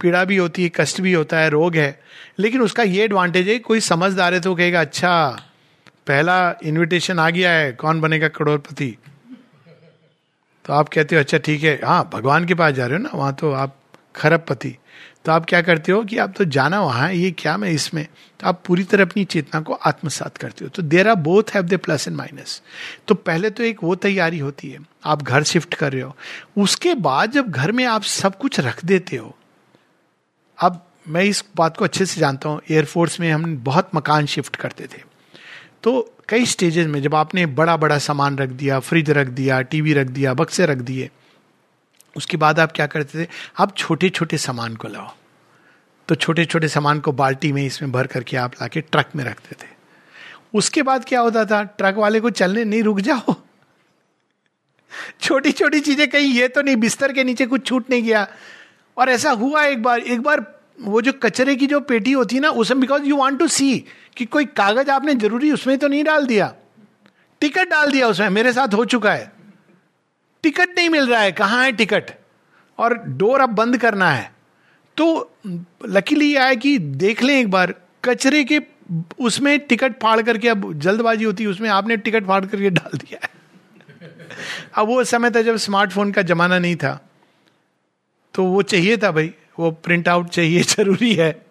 पीड़ा 0.00 0.24
भी 0.24 0.36
होती 0.36 0.62
है, 0.62 0.70
कष्ट 0.76 1.00
भी 1.00 1.12
होता 1.12 1.38
है, 1.38 1.50
रोग 1.50 1.76
है, 1.76 2.00
लेकिन 2.38 2.60
उसका 2.60 2.82
ये 2.82 3.04
एडवांटेज 3.04 3.48
है, 3.48 3.58
कोई 3.58 3.80
समझदार 3.80 4.34
है 4.34 4.40
तो 4.40 4.54
कहेगा 4.54 4.80
अच्छा 4.80 5.42
पहला 6.06 6.54
इनविटेशन 6.64 7.18
आ 7.18 7.30
गया 7.30 7.50
है, 7.50 7.72
कौन 7.72 8.00
बनेगा 8.00 8.28
करोड़पति? 8.28 8.96
तो 10.68 10.72
आप 10.74 10.88
कहते 10.88 11.14
हो 11.14 11.20
अच्छा 11.20 11.38
ठीक 11.38 11.62
है। 11.62 11.78
हाँ 11.84 12.08
भगवान 12.12 12.44
के 12.46 12.54
पास 12.54 12.74
जा 12.74 12.86
रहे 12.86 12.96
हो 12.96 13.02
ना, 13.02 13.10
वहाँ 13.14 13.32
तो 13.34 13.52
आप 13.52 13.76
खरब 14.14 14.44
पति 14.48 14.76
तो 15.24 15.32
आप 15.32 15.44
क्या 15.44 15.60
करते 15.62 15.92
हो 15.92 16.02
कि 16.04 16.16
आप 16.18 16.34
तो 16.36 16.44
जाना 16.46 16.80
वहाँ 16.80 17.12
ये 17.12 17.30
क्या 17.32 17.56
मैं 17.56 17.70
इसमें? 17.70 18.06
तो 18.40 18.46
आप 18.46 18.62
पूरी 18.66 18.84
तरह 18.84 19.04
अपनी 19.04 19.24
चेतना 19.24 19.60
को 19.60 19.72
आत्मसात 19.74 20.36
करते 20.36 20.64
हो। 20.64 20.70
तो 20.70 20.82
there 20.84 21.08
are 21.08 21.14
both 21.16 21.54
have 21.54 21.64
the 21.64 21.78
plus 21.78 22.06
and 22.08 22.16
minus 22.16 22.60
तो 23.08 23.14
पहले 23.16 23.50
तो 23.50 23.62
एक 23.64 23.82
वो 23.84 23.94
तैयारी 23.96 24.38
होती 24.38 24.70
है, 24.70 24.78
आप 25.04 25.22
घर 25.22 25.42
शिफ्ट 25.44 25.74
कर 25.74 25.92
रहे 25.92 26.02
हो। 26.02 26.14
उसके 26.58 26.94
बाद 26.96 27.32
जब 27.32 27.50
घर 27.50 27.72
में 27.72 27.84
आप 27.86 28.02
सब 28.04 28.38
कुछ 28.38 28.60
रख 28.60 28.84
देते 28.84 29.16
हो, 29.16 29.34
अब 30.58 30.84
मैं 31.08 31.22
इस 31.24 31.44
बात 31.56 31.76
को 31.76 31.84
अच्छे 31.84 32.06
से 32.06 32.20
जानता 32.20 32.48
हूँ 32.48 32.60
एयरफोर्स 32.70 33.20
में 33.20 33.30
हम 33.30 33.56
बहुत 33.64 33.90
मकान 33.94 34.26
शिफ्ट 34.26 34.56
करते 34.56 34.86
थे। 34.86 35.02
तो 35.82 36.14
कई 36.28 36.46
स्टेजेस 36.46 36.86
में 36.86 37.02
जब 37.02 37.14
आपने 37.14 37.46
बड़ा 37.46 37.76
बड़ा 37.76 37.98
सामान 37.98 38.38
रख 38.38 38.48
दिया 38.48 38.80
फ्रिज 38.80 39.10
रख 39.10 39.26
दिया 39.26 39.60
टीवी 39.60 39.92
रख 39.92 40.06
दिया 40.06 40.34
बक्से 40.34 40.66
रख 40.66 40.78
दिए, 40.78 41.10
उसके 42.16 42.36
बाद 42.36 42.60
आप 42.60 42.72
क्या 42.72 42.86
करते 42.86 43.24
थे? 43.24 43.28
आप 43.58 43.76
छोटे 43.76 44.08
छोटे 44.08 44.38
सामान 44.38 44.76
को 44.76 44.88
लाओ। 44.88 45.14
तो 46.08 46.14
छोटे 46.14 46.44
छोटे 46.44 46.68
सामान 46.68 47.00
को 47.00 47.12
बाल्टी 47.12 47.52
में 47.52 47.66
इसमें 47.66 47.92
भर 47.92 48.06
करके 48.06 48.36
आप 48.36 48.52
लाके 48.54 48.80
ट्रक 48.80 49.06
में 49.16 49.24
रखते 49.24 49.56
थे। 49.64 49.68
उसके 50.54 50.82
बाद 50.82 51.04
क्या 51.04 51.20
होता 51.20 51.44
था? 51.44 51.62
ट्रक 51.62 51.94
वाले 51.94 52.20
को 52.20 52.30
चलने, 52.30 52.64
नहीं, 52.64 52.82
रुक 52.82 53.00
जाओ। 53.00 53.34
छोटी 55.20 55.52
छोटी 55.52 55.80
चीज़ें 55.80 56.10
कहीं, 56.10 56.32
ये 56.32 56.48
तो 56.48 56.62
नहीं, 56.62 56.76
बिस्तर 56.76 57.12
के 57.12 57.24
नीचे 57.24 57.46
कुछ 57.46 57.66
छूट 57.66 57.90
नहीं 57.90 58.02
गया। 58.02 58.28
और 58.96 59.08
ऐसा 59.08 59.30
हुआ 59.30 59.64
एक 59.64 59.82
बार 59.82 59.98
एक 59.98 60.20
बार 60.20 60.57
वो 60.80 61.00
जो 61.00 61.12
कचरे 61.12 61.56
की 61.56 61.66
जो 61.66 61.80
पेटी 61.80 62.12
होती 62.12 62.36
है 62.36 62.42
ना 62.42 62.50
उसमें 62.50 62.80
because 62.80 63.02
you 63.02 63.16
want 63.16 63.38
to 63.38 63.48
see 63.48 63.84
कि 64.16 64.24
कोई 64.24 64.44
कागज़ 64.44 64.90
आपने 64.90 65.14
ज़रूरी 65.14 65.52
उसमें 65.52 65.78
तो 65.78 65.88
नहीं 65.88 66.04
डाल 66.04 66.26
दिया। 66.26 66.54
टिकट 67.40 67.68
डाल 67.68 67.92
दिया 67.92 68.08
उसमें, 68.08 68.30
मेरे 68.30 68.52
साथ 68.52 68.74
हो 68.74 68.84
चुका 68.84 69.12
है। 69.12 69.32
टिकट 70.42 70.68
नहीं 70.76 70.88
मिल 70.88 71.06
रहा 71.06 71.20
है, 71.20 71.32
कहाँ 71.32 71.64
है 71.64 71.72
टिकट? 71.72 72.10
और 72.78 72.98
डोर 72.98 73.40
अब 73.40 73.48
बंद 73.48 73.78
करना 73.78 74.10
है। 74.10 74.32
तो 74.96 75.30
लकीली 75.86 76.32
है 76.34 76.56
कि 76.56 76.78
देख 76.78 77.22
लें 77.22 77.40
एक 77.40 77.50
बार, 77.50 77.74
कचरे 78.04 78.44
के 78.44 78.60
उसमें 79.20 79.58
टिकट 79.58 79.92
फाड़ 79.92 80.22
करके 80.22 80.48
अब 80.48 80.78
जल्दबाजी 80.78 81.24
होती 81.24 81.42
है, 81.42 81.48
उसमें 81.48 81.70
आपने 81.70 81.96
टिकट 81.96 82.26
फाड़ 82.26 82.46
करके 82.46 82.70
डाल 82.70 82.98
दिया 82.98 83.20
है। 83.22 83.30
अब 84.74 84.86
वो 84.86 85.04
समय 85.04 85.30
था 85.30 85.42
जब 85.42 85.56
स्मार्टफ़ोन 85.56 86.12
का 86.12 86.22
जमाना 86.22 86.58
नहीं 86.58 86.76
था। 86.76 87.08
तो 88.34 88.44
वो 88.44 88.62
चाहिए 88.62 88.96
था 88.96 89.10
भाई। 89.10 89.34
वो 89.58 89.70
प्रिंट 89.70 90.08
आउट 90.08 90.28
चाहिए, 90.28 90.62
ज़रूरी 90.62 91.14
है। 91.14 91.46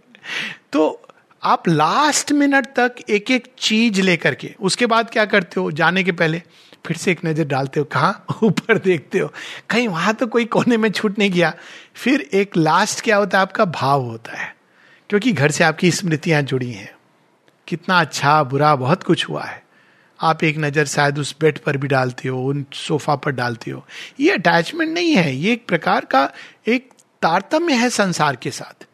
तो 0.73 1.01
आप 1.43 1.67
लास्ट 1.67 2.31
मिनट 2.31 2.65
तक 2.65 2.95
एक 3.09 3.31
एक 3.31 3.53
चीज़ 3.59 4.01
लेकर 4.01 4.35
के, 4.35 4.55
उसके 4.61 4.85
बाद 4.85 5.09
क्या 5.09 5.25
करते 5.25 5.59
हो? 5.59 5.71
जाने 5.71 6.03
के 6.03 6.11
पहले 6.11 6.41
फिर 6.85 6.97
से 6.97 7.11
एक 7.11 7.19
नज़र 7.25 7.45
डालते 7.45 7.79
हो, 7.79 7.83
कहा? 7.85 8.21
ऊपर 8.43 8.77
देखते 8.77 9.19
हो। 9.19 9.33
कहीं 9.69 9.87
वहाँ 9.87 10.13
तो 10.13 10.27
कोई 10.27 10.45
कोने 10.45 10.77
में 10.77 10.91
छूट 10.91 11.19
नहीं 11.19 11.31
गया। 11.31 11.53
फिर 11.93 12.21
एक 12.21 12.57
लास्ट 12.57 13.01
क्या 13.01 13.17
होता 13.17 13.37
है? 13.37 13.41
आपका 13.41 13.65
भाव 13.65 14.01
होता 14.01 14.37
है। 14.37 14.55
क्योंकि 15.09 15.31
घर 15.31 15.51
से 15.51 15.63
आपकी 15.63 15.91
स्मृतियाँ 15.91 16.41
जुड़ी 16.41 16.71
हैं। 16.71 16.95
कितना 17.67 17.99
अच्छा 17.99 18.43
बुरा, 18.43 18.75
बहुत 18.75 19.03
कुछ 19.03 19.29
हुआ 19.29 19.43
है। 19.43 19.63
आप 20.21 20.43
एक 20.43 20.57
नज़र 20.57 20.85
शायद 20.85 21.19
उस 21.19 21.35
बेड 21.41 21.59
पर 21.59 21.77
भी 21.77 21.87
डालते 21.87 22.29
हो, 22.29 22.43
उन 22.43 22.65
सोफा 22.73 23.15
पर 23.15 23.31
डालते 23.31 23.71
हो। 23.71 23.85
ये 24.19 24.31
अटैचमेंट 24.31 24.91
नहीं 24.91 25.15
है। 25.15 25.35
ये 25.35 25.53
एक 25.53 25.67
प्रकार 25.67 26.05
का 26.05 26.33
एक 26.67 26.89
तारतम्य 27.21 27.73
है 27.73 27.89
संसार 27.89 28.35
के 28.35 28.51
साथ। 28.51 28.85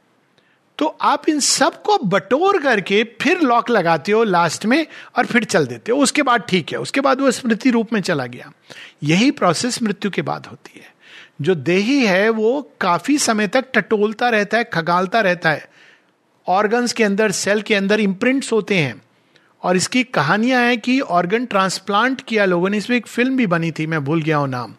तो 0.78 0.98
आप 1.02 1.30
इन 1.30 1.40
सबको 1.40 1.98
बटोर 1.98 2.62
करके 2.62 3.04
फिर 3.22 3.42
लॉक 3.42 3.70
लगाते 3.70 4.12
हो 4.12 4.24
लास्ट 4.24 4.66
में 4.66 4.88
और 5.18 5.26
फिर 5.26 5.44
चल 5.44 5.68
देते 5.68 5.92
हो। 5.92 5.98
उसके 5.98 6.22
बाद 6.22 6.42
ठीक 6.42 6.72
है, 6.72 6.78
उसके 6.78 7.02
बाद 7.02 7.22
वो 7.22 7.32
स्मृति 7.32 7.70
रूप 7.70 7.94
में 7.94 8.02
चला 8.02 8.26
गया। 8.26 8.52
यही 9.04 9.32
प्रोसेस 9.32 9.84
मृत्यु 9.84 10.12
के 10.12 10.22
बाद 10.22 10.46
होती 10.46 10.80
है। 10.80 10.94
जो 11.42 11.56
देही 11.56 12.06
है, 12.06 12.30
वो 12.30 12.72
काफ़ी 12.82 13.18
समय 13.18 13.48
तक 13.48 13.66
टटोलता 13.74 14.30
रहता 14.30 14.58
है, 14.58 14.64
खगालता 14.64 15.22
रहता 15.22 15.52
है। 15.52 15.70
ऑर्गन्स 16.48 16.94
के 16.94 17.04
अंदर 17.04 17.32
सेल 17.32 17.62
के 17.62 17.76
अंदर 17.76 18.00
इम्प्रिंट्स 18.00 18.52
होते 18.52 18.78
हैं। 18.78 19.02
और 19.64 19.76
इसकी 19.76 20.04
कहानियाँ 20.04 20.62
हैं 20.62 20.80
कि 20.80 21.00
ऑर्गन 21.00 21.46
ट्रांसप्लांट 21.46 22.22
किया 22.22 22.46
लोगों 22.46 22.70
ने, 22.70 22.78
इसमें 22.78 22.98
एक 22.98 23.08
फ़िल्म 23.08 23.38
भी 23.38 23.48
बनी 23.48 23.72
थी, 23.72 23.88
मैं 23.88 24.04
भूल 24.04 24.22
गया 24.22 24.38
हूँ 24.38 24.48
नाम। 24.48 24.76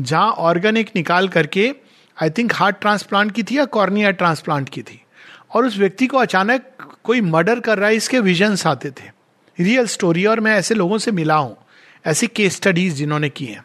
जहाँ 0.00 0.30
ऑर्गन 0.30 0.76
एक 0.76 0.90
निकाल 0.96 1.28
करके 1.28 1.74
आई 2.22 2.30
थिंक 2.30 2.52
हार्ट 2.54 2.76
ट्रांसप्लांट 2.80 3.32
की 3.32 3.42
थी 3.42 3.58
या 3.58 3.64
कॉर्निया 3.64 4.10
ट्रांसप्लांट 4.10 4.68
की 4.68 4.82
थी। 4.82 5.00
और 5.54 5.66
उस 5.66 5.76
व्यक्ति 5.78 6.06
को 6.06 6.18
अचानक 6.18 6.62
कोई 7.04 7.20
मर्डर 7.20 7.60
कर 7.60 7.78
रहा 7.78 7.88
है, 7.88 7.96
इसके 7.96 8.20
विजन्स 8.20 8.66
आते 8.66 8.90
थे। 8.90 9.10
रियल 9.58 9.86
स्टोरी 9.86 10.24
और 10.26 10.40
मैं 10.40 10.56
ऐसे 10.56 10.74
लोगों 10.74 10.98
से 10.98 11.10
मिला 11.10 11.34
हूँ, 11.34 11.56
ऐसी 12.06 12.26
केस 12.26 12.56
स्टडीज़ 12.56 12.94
जिन्होंने 12.94 13.28
की 13.28 13.44
हैं। 13.44 13.64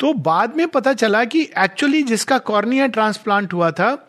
तो 0.00 0.12
बाद 0.12 0.56
में 0.56 0.66
पता 0.68 0.92
चला 0.92 1.24
कि 1.24 1.42
एक्चुअली 1.58 2.02
जिसका 2.02 2.38
कॉर्निया 2.38 2.86
ट्रांसप्लांट 2.86 3.52
हुआ 3.52 3.70
था, 3.70 4.08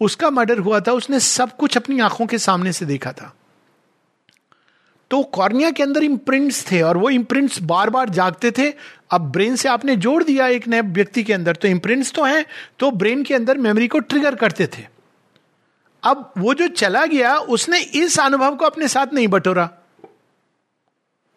उसका 0.00 0.30
मर्डर 0.30 0.58
हुआ 0.58 0.80
था, 0.80 0.92
उसने 0.92 1.20
सब 1.20 1.56
कुछ 1.56 1.76
अपनी 1.76 2.00
आँखों 2.00 2.26
के 2.26 2.38
सामने 2.38 2.72
से 2.72 2.86
देखा 2.86 3.12
था। 3.12 3.34
तो 5.10 5.22
कॉर्निया 5.22 5.70
के 5.70 5.82
अंदर 5.82 6.04
इम्प्रिंट्स 6.04 6.64
थे 6.72 6.80
और 6.82 6.96
वो 6.96 7.10
इम्प्रिंट्स 7.10 7.60
बार 7.62 7.90
बार 7.90 8.08
जागते 8.08 8.50
थे। 8.50 8.72
अब 9.10 9.30
ब्रेन 9.32 9.56
से 9.56 9.68
आपने 9.68 9.96
जोड़ 9.96 10.22
दिया 10.24 10.46
एक 10.46 10.68
नए 10.68 10.80
व्यक्ति 10.80 11.22
के 11.22 11.32
अंदर 11.32 11.56
तो 11.56 11.68
इम्प्रिंट्स 11.68 12.12
तो 12.12 12.24
हैं 12.24 12.44
तो 12.78 12.90
ब्रेन 12.90 13.22
के 13.22 13.34
अंदर 13.34 13.58
मेमोरी 13.58 13.88
को 13.88 13.98
ट्रिगर 13.98 14.34
करते 14.34 14.66
थे। 14.66 14.86
अब 16.02 16.32
वो 16.38 16.54
जो 16.54 16.68
चला 16.68 17.04
गया, 17.06 17.36
उसने 17.36 17.80
इस 17.80 18.18
अनुभव 18.20 18.56
को 18.56 18.64
अपने 18.64 18.88
साथ 18.88 19.14
नहीं 19.14 19.28
बटोरा। 19.28 19.68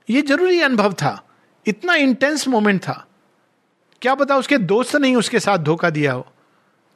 ये 0.09 0.21
ज़रूरी 0.21 0.61
अनुभव 0.61 0.93
था। 0.93 1.27
इतना 1.65 1.95
इंटेंस 1.95 2.47
मोमेंट 2.47 2.81
था। 2.81 3.05
क्या 4.01 4.15
पता 4.15 4.37
उसके 4.37 4.57
दोस्त 4.57 4.95
नहीं 4.95 5.15
उसके 5.15 5.39
साथ 5.39 5.57
धोखा 5.57 5.89
दिया 5.89 6.11
हो। 6.13 6.25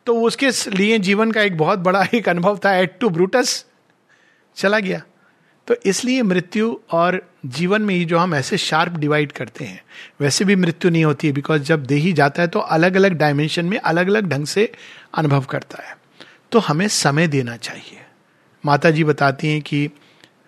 तो 0.06 0.22
उसके 0.22 0.50
लिए 0.72 1.00
जीवन 1.00 1.32
का 1.32 1.42
एक 1.42 1.58
बहुत 1.58 1.80
बड़ा 1.80 2.06
एक 2.13 2.30
अनुभव 2.30 2.60
था। 2.65 2.75
एट 2.75 2.98
टू 3.00 3.10
ब्रूटस 3.10 3.65
चला 4.56 4.80
गया। 4.80 5.01
तो 5.67 5.75
इसलिए 5.86 6.24
मृत्यु 6.24 6.75
और 6.91 7.22
जीवन 7.46 7.82
में 7.82 7.93
ही 7.96 8.05
जो 8.05 8.17
हम 8.17 8.34
ऐसे 8.36 8.58
शार्प 8.58 8.93
डिवाइड 8.93 9.32
करते 9.32 9.65
हैं, 9.65 9.82
वैसे 10.22 10.46
भी 10.46 10.55
मृत्यु 10.55 10.91
नहीं 10.91 11.03
होती 11.05 11.27
है 11.27 11.34
बिकॉज़ 11.34 11.62
जब 11.62 11.86
देही 11.86 12.13
जाता 12.13 12.41
है 12.41 12.48
तो 12.48 12.60
अलग 12.60 12.96
अलग 12.96 13.13
डायमेंशन 13.13 13.65
में 13.65 13.77
अलग 13.77 14.08
अलग 14.08 14.29
ढंग 14.29 14.46
से 14.46 14.72
अनुभव 15.13 15.43
करता 15.43 15.84
है। 15.84 15.96
तो 16.51 16.60
हमें 16.60 16.88
समय 16.88 17.27
देना 17.27 17.55
चाहिए। 17.58 18.00
माता 18.63 18.91
जी 18.91 19.03
बताती 19.03 19.48
हैं 19.48 19.62
कि 19.62 19.89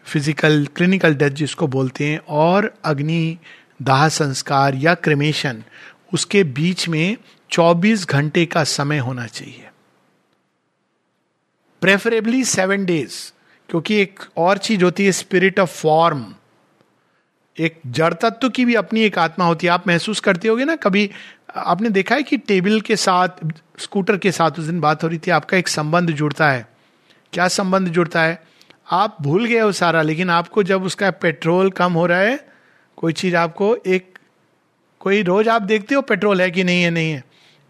फ़िज़िकल 0.05 0.65
क्लिनिकल 0.75 1.15
डेथ 1.15 1.29
जिसको 1.31 1.67
बोलते 1.67 2.05
हैं, 2.05 2.19
और 2.19 2.73
अग्नि, 2.85 3.37
दाह 3.81 4.07
संस्कार 4.09 4.75
या 4.75 4.93
क्रिमेशन 4.95 5.63
उसके 6.13 6.43
बीच 6.43 6.87
में 6.89 7.17
24 7.51 8.05
घंटे 8.07 8.45
का 8.45 8.63
समय 8.63 8.97
होना 8.97 9.25
चाहिए। 9.27 9.69
प्रेफरेबली 11.81 12.43
सेवन 12.43 12.85
डेज़ 12.85 13.13
क्योंकि 13.69 13.95
एक 13.95 14.19
और 14.37 14.57
चीज़ 14.57 14.83
होती 14.83 15.05
है 15.05 15.11
स्पिरिट 15.11 15.59
ऑफ़ 15.59 15.71
फॉर्म 15.71 16.25
एक 17.57 17.79
जड़ 17.87 18.13
तत्व 18.13 18.49
की 18.49 18.65
भी 18.65 18.75
अपनी 18.75 19.01
एक 19.01 19.17
आत्मा 19.19 19.45
होती 19.45 19.67
है। 19.67 19.73
आप 19.73 19.87
महसूस 19.87 20.19
करते 20.19 20.47
होगे 20.47 20.65
ना, 20.65 20.75
कभी 20.75 21.09
आपने 21.55 21.89
देखा 21.89 22.15
है 22.15 22.23
कि 22.23 22.37
टेबल 22.37 22.81
के 22.81 22.95
साथ 22.95 23.45
स्कूटर 23.79 24.17
के 24.17 24.31
साथ 24.31 24.59
उस 24.59 24.65
दिन 24.65 24.79
बात 24.79 25.03
हो 25.03 25.07
रही 25.07 25.17
थी, 25.17 25.31
आपका 25.31 25.57
एक 25.57 25.67
संबंध 25.67 26.11
जुड़ता 26.11 26.49
है। 26.49 26.67
क्या 27.33 27.47
संबंध 27.47 27.87
जुड़ता 27.87 28.23
है? 28.23 28.41
आप 28.91 29.17
भूल 29.21 29.45
गए 29.45 29.59
हो 29.59 29.71
सारा, 29.71 30.01
लेकिन 30.01 30.29
आपको 30.29 30.63
जब 30.63 30.83
उसका 30.83 31.11
पेट्रोल 31.11 31.69
कम 31.71 31.93
हो 31.93 32.05
रहा 32.05 32.19
है, 32.19 32.47
कोई 32.97 33.13
चीज़ 33.13 33.35
आपको 33.35 33.75
एक, 33.77 34.17
कोई 34.99 35.21
रोज 35.23 35.47
आप 35.49 35.61
देखते 35.61 35.95
हो 35.95 36.01
पेट्रोल 36.01 36.41
है 36.41 36.51
कि 36.51 36.63
नहीं 36.63 36.83
है 36.83 36.89
नहीं 36.89 37.11
है। 37.11 37.23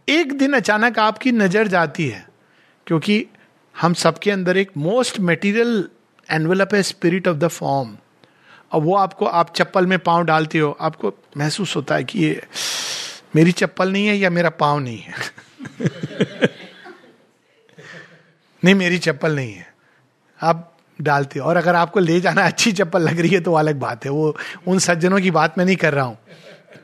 एक 0.08 0.34
दिन 0.34 0.54
अचानक 0.54 1.00
आपकी 1.00 1.32
नज़र 1.32 1.68
जाती 1.68 2.08
है, 2.08 2.25
क्योंकि 2.88 3.25
हम 3.82 3.94
सबके 3.94 4.32
अंदर 4.32 4.58
एक 4.58 4.72
मोस्ट 4.77 5.20
मेटीरियल 5.20 5.89
एनवेलप 6.32 6.70
है 6.74 6.84
स्पिरिट 6.84 7.27
ऑफ़ 7.27 7.38
द 7.38 7.48
फॉर्म। 7.48 7.98
और 8.72 8.82
वो 8.82 8.96
आपको 8.96 9.25
आप 9.25 9.53
चप्पल 9.55 9.88
में 9.88 10.00
पाँव 10.00 10.24
डालते 10.24 10.58
हो 10.58 10.77
आपको 10.82 11.13
महसूस 11.38 11.75
होता 11.75 11.96
है 11.96 12.03
कि 12.03 12.20
ये 12.20 12.41
मेरी 13.36 13.51
चप्पल 13.51 13.91
नहीं 13.91 14.08
है 14.08 14.15
या 14.17 14.29
मेरा 14.29 14.50
पाँव 14.50 14.79
नहीं 14.79 15.00
है। 15.00 15.13
नहीं 18.63 18.75
मेरी 18.75 18.98
चप्पल 18.98 19.36
नहीं 19.36 19.53
है। 19.53 19.74
आप 20.41 20.77
डालते 21.01 21.39
हो 21.39 21.46
और 21.46 21.58
अगर 21.58 21.75
आपको 21.75 22.00
ले 22.00 22.22
जाना 22.22 22.46
अच्छी 22.46 22.72
चप्पल 22.72 23.01
लग 23.01 23.20
रही 23.20 23.29
है 23.29 23.39
तो 23.39 23.53
अलग 23.53 23.75
बात 23.75 24.05
है। 24.05 24.12
वो 24.12 24.38
उन 24.67 24.79
सज्जनों 24.79 25.20
की 25.20 25.32
बात 25.32 25.58
मैं 25.58 25.65
नहीं 25.65 25.75
कर 25.75 25.94
रहा 25.94 26.05
हूँ। 26.05 26.17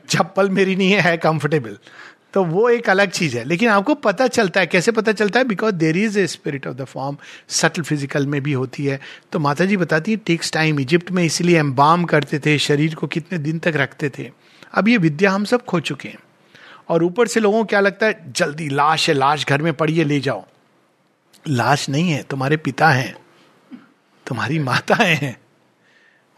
चप्पल 0.08 0.50
मेरी 0.50 0.76
नहीं 0.76 0.92
है, 0.92 1.00
है 1.00 1.16
कंफर्टेबल 1.16 1.78
तो 2.34 2.44
वो 2.44 2.68
एक 2.68 2.90
अलग 2.90 3.10
चीज़ 3.10 3.38
है। 3.38 3.44
लेकिन 3.44 3.68
आपको 3.68 3.94
पता 3.94 4.26
चलता 4.26 4.60
है, 4.60 4.66
कैसे 4.66 4.92
पता 4.92 5.12
चलता 5.12 5.38
है? 5.40 5.44
Because 5.44 5.74
there 5.74 5.96
is 5.96 6.18
a 6.18 6.26
spirit 6.26 6.66
of 6.66 6.74
the 6.74 6.84
form 6.84 7.16
subtle 7.48 7.82
physical 7.82 8.26
में 8.26 8.42
भी 8.42 8.52
होती 8.52 8.84
है। 8.84 9.00
तो 9.32 9.38
माता 9.38 9.64
जी 9.64 9.76
बताती 9.76 10.10
है 10.10 10.16
टेक्स 10.16 10.52
टाइम 10.52 10.80
इजिप्ट 10.80 11.10
में 11.10 11.24
इसलिए 11.24 11.58
एम्बाम 11.58 12.04
करते 12.04 12.38
थे, 12.38 12.58
शरीर 12.58 12.94
को 12.94 13.06
कितने 13.06 13.38
दिन 13.38 13.58
तक 13.58 13.72
रखते 13.76 14.10
थे। 14.18 14.30
अब 14.74 14.88
ये 14.88 14.96
विद्या 14.96 15.30
हम 15.30 15.44
सब 15.44 15.64
खो 15.64 15.80
चुके 15.80 16.08
हैं। 16.08 16.18
और 16.88 17.04
ऊपर 17.04 17.26
से 17.26 17.40
लोगों 17.40 17.58
को 17.58 17.64
क्या 17.64 17.80
लगता 17.80 18.06
है? 18.06 18.32
जल्दी 18.32 18.68
लाश 18.68 19.08
है, 19.08 19.14
लाश 19.14 19.46
घर 19.46 19.62
में 19.62 19.74
पड़ी 19.74 19.98
है, 19.98 20.04
ले 20.04 20.20
जाओ। 20.20 20.46
लाश 21.48 21.88
नहीं 21.88 22.10
है, 22.10 22.22
तुम्हारे 22.22 22.56
पिता 22.56 22.88
हैं। 22.88 23.16
तुम्हारी 24.26 24.58
माताएँ 24.58 25.16
हैं। 25.16 25.40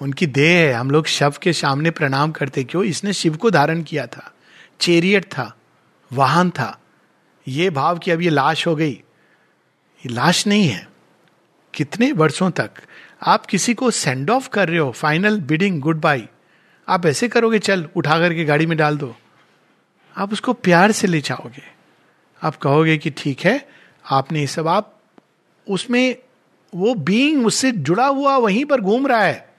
उनकी 0.00 0.26
देह 0.26 0.58
है। 0.58 0.72
हम 0.72 0.90
लोग 0.90 1.06
शव 1.06 1.34
के 1.42 1.52
सामने 1.52 1.90
प्रणाम 1.90 2.32
करते, 2.32 2.64
क्यों? 2.64 2.84
इसने 2.84 3.12
शिव 3.12 3.36
को 3.36 3.50
धारण 3.50 3.82
किया 3.82 4.06
था। 4.06 4.34
चेरियट 4.80 5.24
था। 5.24 5.56
वाहन 6.14 6.50
था। 6.50 6.80
ये 7.48 7.70
भाव 7.70 7.98
कि 7.98 8.10
अब 8.10 8.20
ये 8.20 8.30
लाश 8.30 8.66
हो 8.66 8.76
गई। 8.76 8.92
ये 10.06 10.08
लाश 10.08 10.46
नहीं 10.46 10.68
है। 10.68 10.88
कितने 11.74 12.12
वर्षों 12.12 12.50
तक 12.50 12.70
आप 13.22 13.46
किसी 13.46 13.74
को 13.74 13.90
सेंड 13.90 14.30
ऑफ़ 14.30 14.48
कर 14.48 14.68
रहे 14.68 14.78
हो 14.78 14.92
फाइनल 14.92 15.40
बिडिंग 15.40 15.80
गुड 15.80 16.00
बाय 16.00 16.28
आप 16.88 17.06
ऐसे 17.06 17.28
करोगे, 17.28 17.58
चल, 17.58 17.88
उठा 17.96 18.18
करके 18.18 18.44
गाड़ी 18.44 18.66
में 18.66 18.78
डाल 18.78 18.96
दो। 18.96 19.16
आप 20.16 20.32
उसको 20.32 20.52
प्यार 20.52 20.92
से 20.92 21.06
ले 21.06 21.20
जाओगे। 21.20 21.62
आप 22.42 22.56
कहोगे 22.56 22.98
कि 22.98 23.10
ठीक 23.10 23.40
है, 23.40 23.68
आपने 24.10 24.46
सब, 24.46 24.68
आप 24.68 25.00
उसमें 25.70 26.16
वो 26.74 26.94
बीइंग 26.94 27.46
उससे 27.46 27.72
जुड़ा 27.72 28.06
हुआ 28.06 28.36
वहीं 28.36 28.64
पर 28.64 28.80
घूम 28.80 29.06
रहा 29.06 29.22
है। 29.22 29.54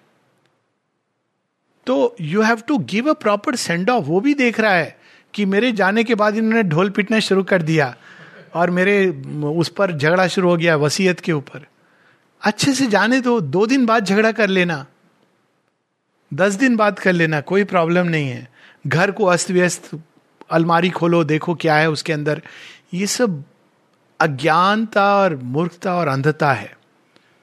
तो 1.87 2.15
you 2.21 2.41
have 2.41 2.61
to 2.61 2.77
give 2.77 3.09
a 3.09 3.13
proper 3.13 3.55
send 3.55 3.89
off 3.89 4.05
वो 4.05 4.19
भी 4.19 4.33
देख 4.33 4.59
रहा 4.59 4.73
है। 4.73 4.99
कि 5.35 5.45
मेरे 5.45 5.71
जाने 5.71 6.03
के 6.03 6.15
बाद 6.15 6.35
इन्होंने 6.35 6.63
ढोल 6.63 6.89
पिटना 6.89 7.19
शुरू 7.19 7.43
कर 7.43 7.61
दिया 7.61 7.95
और 8.53 8.69
मेरे 8.69 9.07
उस 9.43 9.69
पर 9.69 9.91
झगड़ा 9.91 10.27
शुरू 10.27 10.49
हो 10.49 10.57
गया 10.57 10.75
वसीयत 10.75 11.19
के 11.19 11.31
ऊपर। 11.31 11.65
अच्छे 12.41 12.73
से 12.73 12.87
जाने 12.87 13.19
दो 13.21 13.39
दो 13.41 13.65
दिन 13.65 13.85
बाद 13.85 14.05
झगड़ा 14.05 14.31
कर 14.31 14.49
लेना। 14.49 14.85
दस 16.33 16.53
दिन 16.53 16.75
बाद 16.75 16.99
कर 16.99 17.13
लेना, 17.13 17.41
कोई 17.41 17.63
प्रॉब्लम 17.63 18.07
नहीं 18.07 18.29
है। 18.29 18.47
घर 18.87 19.11
को 19.11 19.25
अस्त 19.25 19.51
व्यस्त 19.51 19.89
अलमारी 20.51 20.89
खोलो, 20.89 21.23
देखो 21.23 21.55
क्या 21.55 21.75
है 21.75 21.89
उसके 21.89 22.13
अंदर। 22.13 22.41
ये 22.93 23.07
सब 23.07 23.43
अज्ञानता 24.19 25.15
और 25.15 25.35
मूर्खता 25.35 25.93
और 25.95 26.07
अंधता 26.07 26.51
है। 26.53 26.77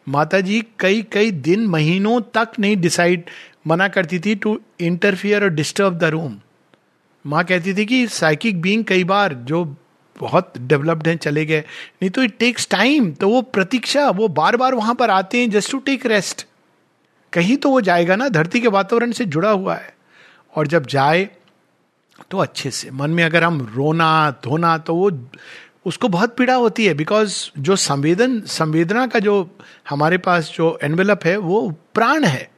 माता 0.08 0.40
जी 0.40 0.62
कई 0.78 1.02
कई 1.02 1.30
दिन, 1.30 1.66
महीनों 1.66 2.20
तक 2.34 2.48
नहीं 2.58 2.76
डिसाइड 2.76 3.24
मना 3.66 3.88
करती 3.88 4.18
थी 4.18 4.34
टू 4.34 4.60
इंटरफियर 4.80 5.44
और 5.44 5.50
डिस्टर्ब 5.50 5.98
द 5.98 6.04
रूम 6.04 6.38
माँ 7.24 7.44
कहती 7.44 7.74
थी 7.74 7.86
कि 7.86 8.06
साइकिक 8.08 8.60
बींग 8.62 8.84
कई 8.84 9.04
बार 9.04 9.34
जो 9.34 9.64
बहुत 10.20 10.52
डेवलप्ड 10.58 11.08
हैं, 11.08 11.16
चले 11.16 11.44
गए। 11.46 11.60
नहीं 11.60 12.10
तो 12.10 12.22
इट 12.22 12.36
टेक्स 12.38 12.68
टाइम 12.70 13.12
तो 13.12 13.28
वो 13.28 13.42
प्रतीक्षा, 13.42 14.08
वो 14.10 14.28
बार 14.28 14.56
बार 14.56 14.74
वहाँ 14.74 14.94
पर 14.94 15.10
आते 15.10 15.40
हैं 15.40 15.50
जस्ट 15.50 15.70
टू 15.70 15.78
टेक 15.78 16.06
रेस्ट 16.06 16.46
कहीं 17.32 17.56
तो 17.56 17.70
वो 17.70 17.80
जाएगा 17.80 18.16
ना, 18.16 18.28
धरती 18.28 18.60
के 18.60 18.68
वातावरण 18.68 19.12
से 19.12 19.24
जुड़ा 19.24 19.50
हुआ 19.50 19.74
है। 19.74 19.94
और 20.56 20.66
जब 20.66 20.86
जाए 20.86 21.28
तो 22.30 22.38
अच्छे 22.38 22.70
से, 22.70 22.90
मन 22.90 23.10
में 23.10 23.24
अगर 23.24 23.44
हम 23.44 23.60
रोना, 23.74 24.30
धोना 24.44 24.78
तो 24.78 24.94
वो, 24.94 25.10
उसको 25.86 26.08
बहुत 26.08 26.36
पीड़ा 26.36 26.54
होती 26.54 26.86
है 26.86 26.94
बिकॉज़ 26.94 27.36
जो 27.58 27.76
संवेदन, 27.76 28.40
संवेदना 28.40 29.06
का 29.06 29.18
जो 29.18 29.56
हमारे 29.90 30.18
पास 30.18 30.52
जो 30.56 30.78
एनवेलप 30.82 31.24
है, 31.24 31.36
वो 31.36 31.70
प्राण 31.94 32.24
है। 32.24 32.51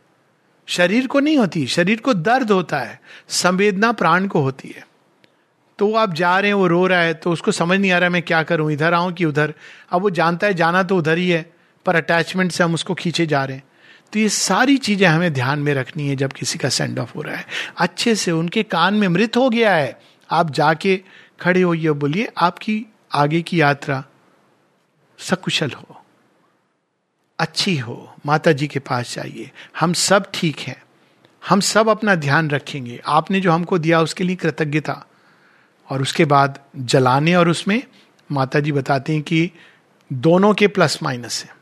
शरीर 0.68 1.06
को 1.06 1.20
नहीं 1.20 1.36
होती, 1.36 1.66
शरीर 1.66 2.00
को 2.00 2.14
दर्द 2.14 2.50
होता 2.50 2.78
है, 2.78 3.00
संवेदना 3.28 3.92
प्राण 3.92 4.26
को 4.26 4.40
होती 4.40 4.68
है। 4.68 4.86
तो 5.78 5.92
आप 5.94 6.14
जा 6.14 6.38
रहे 6.38 6.50
हैं, 6.50 6.54
वो 6.54 6.66
रो 6.66 6.86
रहा 6.86 7.00
है 7.00 7.14
तो 7.14 7.32
उसको 7.32 7.52
समझ 7.52 7.78
नहीं 7.78 7.90
आ 7.92 7.98
रहा 7.98 8.10
मैं 8.10 8.22
क्या 8.22 8.42
करूँ, 8.42 8.72
इधर 8.72 8.94
आऊँ 8.94 9.12
कि 9.12 9.24
उधर? 9.24 9.54
अब 9.90 10.02
वो 10.02 10.10
जानता 10.10 10.46
है, 10.46 10.54
जाना 10.54 10.82
तो 10.82 10.96
उधर 10.96 11.18
ही 11.18 11.30
है, 11.30 11.44
पर 11.86 11.96
अटैचमेंट 11.96 12.52
से 12.52 12.64
हम 12.64 12.74
उसको 12.74 12.94
खींचे 12.94 13.26
जा 13.26 13.44
रहे 13.44 13.56
हैं। 13.56 13.64
तो 14.12 14.18
ये 14.18 14.28
सारी 14.28 14.76
चीज़ें 14.76 15.06
हमें 15.08 15.32
ध्यान 15.32 15.58
में 15.58 15.74
रखनी 15.74 16.08
है, 16.08 16.16
जब 16.16 16.32
किसी 16.32 16.58
का 16.58 16.68
सेंड 16.68 16.98
ऑफ़ 16.98 17.12
हो 17.14 17.22
रहा 17.22 17.36
है। 17.36 17.46
अच्छे 17.78 18.14
से 18.14 18.30
उनके 18.30 18.62
कान 18.62 18.94
में 18.94 19.08
मृत 19.08 19.36
हो 19.36 19.50
गया 19.50 19.74
है, 19.74 19.98
आप 20.30 20.50
जाके 20.50 21.00
खड़े 21.40 21.62
होइए 21.62 21.90
बोलिए, 21.90 22.28
आपकी 22.38 22.84
आगे 23.14 23.42
की 23.42 23.60
यात्रा 23.60 24.04
सकुशल 25.18 25.70
हो। 25.70 26.03
अच्छी 27.38 27.76
हो 27.76 28.14
माता 28.26 28.52
जी 28.52 28.66
के 28.66 28.78
पास 28.78 29.14
जाइए। 29.14 29.50
हम 29.80 29.92
सब 29.92 30.30
ठीक 30.34 30.58
हैं। 30.58 30.82
हम 31.48 31.60
सब 31.60 31.88
अपना 31.88 32.14
ध्यान 32.14 32.50
रखेंगे। 32.50 33.02
आपने 33.06 33.40
जो 33.40 33.52
हमको 33.52 33.78
दिया 33.78 34.00
उसके 34.00 34.24
लिए 34.24 34.36
कृतज्ञता। 34.36 35.06
और 35.90 36.02
उसके 36.02 36.24
बाद 36.24 36.60
जलाने 36.76 37.34
और 37.34 37.48
उसमें 37.48 37.82
माता 38.32 38.60
जी 38.60 38.72
बताते 38.72 39.12
हैं 39.12 39.22
कि 39.22 39.50
दोनों 40.12 40.54
के 40.54 40.68
प्लस 40.68 40.98
माइनस 41.02 41.44
है। 41.44 41.56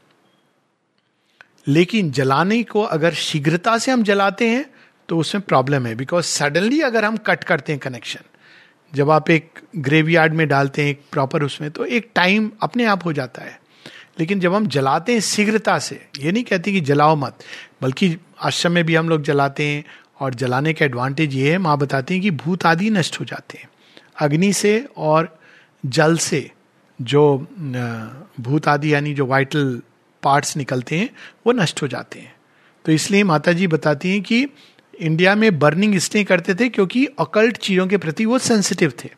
लेकिन 1.66 2.10
जलाने 2.10 2.62
को 2.62 2.82
अगर 2.82 3.14
शीघ्रता 3.14 3.78
से 3.78 3.92
हम 3.92 4.02
जलाते 4.02 4.48
हैं 4.48 4.70
तो 5.08 5.18
उसमें 5.18 5.44
प्रॉब्लम 5.48 5.86
है। 5.86 5.94
बिकॉज़ 5.94 6.24
सडनली 6.24 6.80
अगर 6.80 7.04
हम 7.04 7.16
कट 7.16 7.44
करते 7.44 7.72
हैं 7.72 7.78
कनेक्शन 7.78 8.20
जब 8.94 9.10
आप 9.10 9.30
एक 9.30 9.60
ग्रेवयार्ड 9.76 10.32
में 10.32 10.48
डालते 10.48 10.82
हैं 10.82 10.90
एक 10.90 11.02
प्रॉपर 11.12 11.42
उसमें 11.42 11.70
तो 11.70 11.84
एक 11.84 12.10
टाइम 12.14 12.52
अपने 12.62 12.84
आप 12.84 13.04
हो 13.04 13.12
जाता 13.12 13.42
है। 13.42 13.61
लेकिन 14.16 14.40
जब 14.40 14.54
हम 14.54 14.66
जलाते 14.66 15.12
हैं 15.12 15.20
शीघ्रता 15.20 15.78
से, 15.78 16.00
ये 16.18 16.32
नहीं 16.32 16.44
कहती 16.44 16.72
कि 16.72 16.80
जलाओ 16.82 17.16
मत, 17.16 17.38
बल्कि 17.82 18.16
आश्रम 18.40 18.72
में 18.72 18.84
भी 18.84 18.94
हम 18.94 19.08
लोग 19.08 19.22
जलाते 19.22 19.64
हैं 19.64 19.84
और 20.20 20.34
जलाने 20.34 20.72
का 20.72 20.84
एडवांटेज 20.84 21.34
ये 21.34 21.52
है, 21.52 21.58
माँ 21.58 21.76
बताती 21.78 22.14
हैं 22.14 22.22
कि 22.22 22.30
भूत 22.32 22.66
आदि 22.66 22.90
नष्ट 22.90 23.20
हो 23.20 23.24
जाते 23.24 23.58
हैं। 23.58 23.68
अग्नि 24.20 24.52
से 24.52 24.84
और 24.96 25.36
जल 25.84 26.16
से 26.18 26.50
जो 26.98 27.22
भूत 28.40 28.68
आदि 28.68 28.92
यानी 28.94 29.14
जो 29.14 29.26
वाइटल 29.26 29.80
पार्ट्स 30.22 30.56
निकलते 30.56 30.98
हैं, 30.98 31.08
वो 31.46 31.52
नष्ट 31.52 31.82
हो 31.82 31.88
जाते 31.88 32.20
हैं। 32.20 32.34
तो 32.84 32.92
इसलिए 32.92 33.24
माता 33.24 33.52
जी 33.52 33.66
बताती 33.66 34.10
हैं 34.10 34.22
कि 34.22 34.46
इंडिया 35.00 35.34
में 35.34 35.58
बर्निंग 35.58 35.94
इसलिए 35.94 36.24
करते 36.24 36.54
थे 36.54 36.68
क्योंकि 36.68 37.04
अकल्ट 37.18 37.56
चीज़ों 37.56 37.86
के 37.86 37.96
प्रति 37.96 38.24
वो 38.26 38.38
सेंसिटिव 38.40 38.92
थे। 39.04 39.08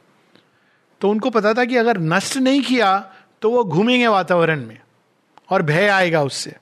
तो 1.00 1.10
उनको 1.10 1.30
पता 1.30 1.52
था 1.54 1.64
कि 1.64 1.76
अगर 1.76 1.98
नष्ट 2.00 2.36
नहीं 2.36 2.62
किया 2.62 2.98
तो 3.42 3.50
वो 3.50 3.64
घूमेंगे 3.64 4.06
वातावरण 4.06 4.64
में। 4.66 4.78
और 5.50 5.62
भय 5.62 5.88
आएगा 5.88 6.22
उससे। 6.22 6.54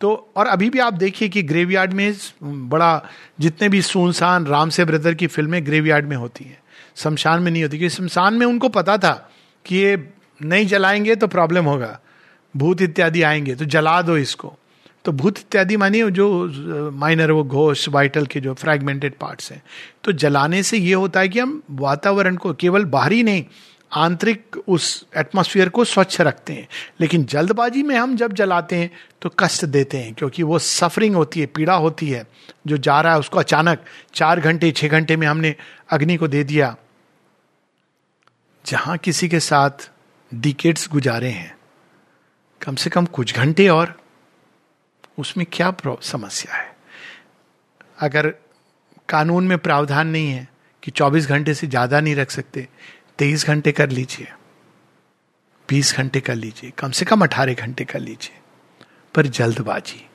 तो 0.00 0.32
और 0.36 0.46
अभी 0.46 0.70
भी 0.70 0.78
आप 0.78 0.92
देखिए 0.92 1.28
कि 1.28 1.42
ग्रेवयार्ड 1.42 1.92
में 1.92 2.14
बड़ा, 2.42 3.02
जितने 3.40 3.68
भी 3.68 3.82
सुनसान 3.82 4.46
राम 4.46 4.70
से 4.70 4.84
ब्रदर 4.84 5.14
की 5.14 5.26
फ़िल्में 5.26 5.64
ग्रेवयार्ड 5.66 6.06
में 6.06 6.16
होती 6.16 6.44
हैं। 6.44 6.58
शमशान 6.96 7.42
में 7.42 7.50
नहीं 7.52 7.62
होती, 7.62 7.78
क्योंकि 7.78 7.94
शमशान 7.94 8.34
में 8.34 8.46
उनको 8.46 8.68
पता 8.68 8.96
था 8.98 9.12
कि 9.64 9.76
ये 9.76 10.08
नहीं 10.42 10.66
जलाएँगे 10.66 11.16
तो 11.16 11.26
प्रॉब्लम 11.26 11.64
होगा। 11.64 11.98
भूत 12.54 12.82
इत्यादि 12.82 13.22
आएँगे 13.22 13.54
तो 13.54 13.64
जला 13.64 14.00
दो 14.02 14.16
इसको। 14.16 14.54
तो 15.04 15.12
भूत 15.12 15.38
इत्यादि 15.38 15.76
मानिए 15.76 16.10
जो, 16.10 16.90
माइनर, 16.92 17.30
वो 17.30 17.44
घोष, 17.44 17.88
वाइटल 17.88 18.26
के 18.26 18.40
जो 18.40 18.54
फ्रेगमेंटेड 18.54 19.14
पार्ट्स 19.20 19.52
हैं। 19.52 19.62
तो 20.04 20.12
जलाने 20.12 20.62
से 20.62 20.78
ये 20.78 20.94
होता 20.94 21.20
है 21.20 21.28
कि 21.28 21.38
हम 21.38 21.62
वातावरण 21.70 22.36
को 22.36 22.52
केवल 22.54 22.84
बाहरी 22.84 23.22
नहीं 23.22 23.44
आंतरिक 23.92 24.56
उस 24.68 25.04
एटमोसफियर 25.16 25.68
को 25.68 25.84
स्वच्छ 25.84 26.20
रखते 26.20 26.52
हैं। 26.52 26.68
लेकिन 27.00 27.24
जल्दबाजी 27.24 27.82
में 27.82 27.94
हम 27.96 28.16
जब 28.16 28.32
जलाते 28.32 28.76
हैं 28.76 28.90
तो 29.22 29.28
कष्ट 29.38 29.64
देते 29.64 29.98
हैं, 29.98 30.14
क्योंकि 30.14 30.42
वो 30.42 30.58
सफरिंग 30.58 31.14
होती 31.14 31.40
है, 31.40 31.46
पीड़ा 31.46 31.74
होती 31.74 32.08
है, 32.10 32.26
जो 32.66 32.76
जा 32.76 33.00
रहा 33.00 33.12
है 33.12 33.18
उसको 33.18 33.38
अचानक 33.38 33.84
चार 34.14 34.40
घंटे, 34.40 34.70
छह 34.72 34.88
घंटे 34.88 35.16
में 35.16 35.26
हमने 35.26 35.54
अग्नि 35.90 36.16
को 36.16 36.28
दे 36.28 36.44
दिया। 36.44 36.76
जहाँ 38.64 38.96
किसी 38.98 39.28
के 39.28 39.40
साथ 39.40 39.90
डिकेट्स 40.32 40.88
गुजारे 40.88 41.30
हैं, 41.30 41.54
कम 42.60 42.74
से 42.74 42.90
कम 42.90 43.06
कुछ 43.06 43.34
घंटे 43.36 43.68
और, 43.68 43.94
उसमें 45.18 45.46
क्या 45.52 45.74
समस्या 46.02 46.54
है? 46.54 46.70
अगर 47.98 48.28
कानून 49.08 49.46
में 49.46 49.58
प्रावधान 49.58 50.08
नहीं 50.08 50.30
है 50.30 50.48
कि 50.82 50.90
24 50.90 51.26
घंटे 51.26 51.54
से 51.54 51.66
ज़्यादा 51.66 52.00
नहीं 52.00 52.14
रख 52.16 52.30
सकते 52.30 52.66
तेईस 53.18 53.46
घंटे 53.46 53.72
कर 53.72 53.90
लीजिए, 53.90 54.28
बीस 55.68 55.94
घंटे 55.96 56.20
कर 56.20 56.34
लीजिए, 56.34 56.72
कम 56.78 56.90
से 56.90 57.04
कम 57.04 57.22
अठारह 57.22 57.54
घंटे 57.54 57.84
कर 57.84 58.00
लीजिए, 58.00 58.38
पर 59.14 59.26
जल्दबाजी। 59.28 60.06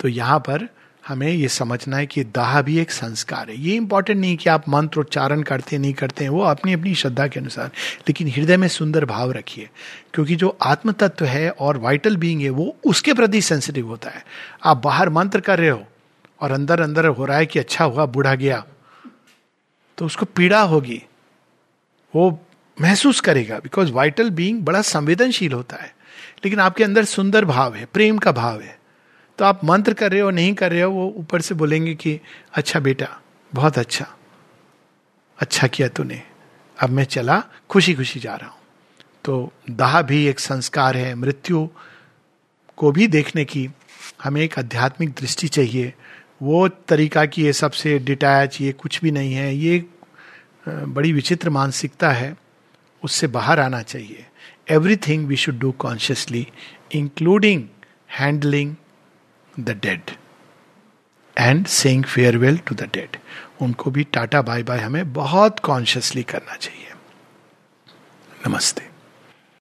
तो 0.00 0.08
यहाँ 0.08 0.38
पर 0.40 0.68
हमें 1.04 1.28
यह 1.28 1.48
समझना 1.48 1.96
है 1.96 2.06
कि 2.06 2.22
दाह 2.26 2.60
भी 2.62 2.78
एक 2.78 2.90
संस्कार 2.90 3.50
है। 3.50 3.56
ये 3.56 3.74
इंपॉर्टेंट 3.74 4.18
नहीं 4.20 4.36
कि 4.36 4.48
आप 4.50 4.68
मंत्र 4.68 5.00
उच्चारण 5.00 5.42
करते 5.42 5.78
नहीं 5.78 5.92
करते 5.92 6.24
हैं, 6.24 6.30
वो 6.30 6.42
अपनी 6.42 6.72
अपनी 6.72 6.94
श्रद्धा 6.94 7.26
के 7.26 7.40
अनुसार। 7.40 7.70
लेकिन 8.08 8.28
हृदय 8.28 8.56
में 8.56 8.66
सुंदर 8.68 9.04
भाव 9.04 9.32
रखिए, 9.32 9.68
क्योंकि 10.14 10.36
जो 10.36 10.56
आत्म 10.62 10.92
तत्व 10.92 11.24
है 11.24 11.50
और 11.50 11.78
वाइटल 11.78 12.16
बींग 12.16 12.40
है, 12.40 12.50
वो 12.50 12.76
उसके 12.84 13.12
प्रति 13.12 13.40
सेंसिटिव 13.42 13.86
होता 13.86 14.10
है। 14.10 14.24
आप 14.64 14.82
बाहर 14.84 15.08
मंत्र 15.10 15.40
कर 15.40 15.58
रहे 15.58 15.70
हो 15.70 15.84
और 16.40 16.52
अंदर 16.52 16.80
अंदर 16.80 17.06
हो 17.06 17.24
रहा 17.24 17.38
है 17.38 17.46
कि 17.46 17.58
अच्छा 17.58 17.84
हुआ, 17.84 18.06
बूढ़ा 18.06 18.34
गया 18.34 18.64
तो 19.98 20.06
उसको 20.06 20.26
पीड़ा 20.26 20.60
होगी। 20.62 21.02
वो 22.14 22.46
महसूस 22.80 23.20
करेगा 23.20 23.58
बिकॉज़ 23.58 23.92
वाइटल 23.92 24.30
बींग 24.30 24.62
बड़ा 24.62 24.82
संवेदनशील 24.82 25.52
होता 25.52 25.76
है। 25.76 25.96
लेकिन 26.44 26.60
आपके 26.60 26.84
अंदर 26.84 27.04
सुंदर 27.04 27.44
भाव 27.44 27.74
है, 27.74 27.84
प्रेम 27.84 28.18
का 28.18 28.32
भाव 28.32 28.60
है। 28.60 28.78
तो 29.38 29.44
आप 29.44 29.64
मंत्र 29.64 29.94
कर 29.94 30.12
रहे 30.12 30.20
हो, 30.20 30.30
नहीं 30.30 30.54
कर 30.54 30.70
रहे 30.70 30.82
हो, 30.82 30.92
वो 30.92 31.14
ऊपर 31.16 31.40
से 31.40 31.54
बोलेंगे 31.54 31.94
कि 31.94 32.20
अच्छा 32.54 32.80
बेटा, 32.80 33.20
बहुत 33.54 33.78
अच्छा। 33.78 34.16
अच्छा 35.38 35.66
किया 35.66 35.88
तूने। 35.88 36.22
अब 36.82 36.90
मैं 36.90 37.04
चला 37.04 37.42
खुशी 37.70 37.94
खुशी 37.94 38.20
जा 38.20 38.34
रहा 38.34 38.48
हूँ। 38.48 38.58
तो 39.24 39.52
दाह 39.70 40.02
भी 40.02 40.26
एक 40.26 40.40
संस्कार 40.40 40.96
है, 40.96 41.14
मृत्यु 41.14 41.68
को 42.76 42.92
भी 42.92 43.06
देखने 43.06 43.44
की 43.44 43.70
हमें 44.22 44.40
एक 44.40 44.58
आध्यात्मिक 44.58 45.10
दृष्टि 45.10 45.48
चाहिए। 45.48 45.94
वो 46.42 46.68
तरीका 46.68 47.26
कि 47.26 47.42
ये 47.42 47.52
सबसे 47.52 47.98
डिटैच, 47.98 48.60
ये 48.60 48.72
कुछ 48.72 49.00
भी 49.00 49.10
नहीं 49.10 49.34
है, 49.34 49.56
ये 49.56 49.84
बड़ी 50.66 51.12
विचित्र 51.12 51.50
मानसिकता 51.50 52.10
है, 52.10 52.36
उससे 53.02 53.26
बाहर 53.26 53.60
आना 53.60 53.82
चाहिए। 53.82 54.26
Everything 54.70 55.26
we 55.26 55.36
should 55.36 55.58
do 55.58 55.72
consciously 55.72 56.46
including 56.92 57.64
handling 58.18 58.74
the 59.60 59.78
dead 59.82 60.10
and 61.36 61.66
saying 61.66 62.04
farewell 62.04 62.58
to 62.58 62.74
the 62.74 62.90
dead 62.94 63.16
उनको 63.62 63.90
भी 63.90 64.04
टाटा 64.04 64.42
बाय 64.42 64.62
बाय 64.62 64.80
हमें 64.80 65.12
बहुत 65.12 65.58
कॉन्शियसली 65.58 66.22
करना 66.22 66.56
चाहिए। 66.56 66.92
नमस्ते। 68.48 68.87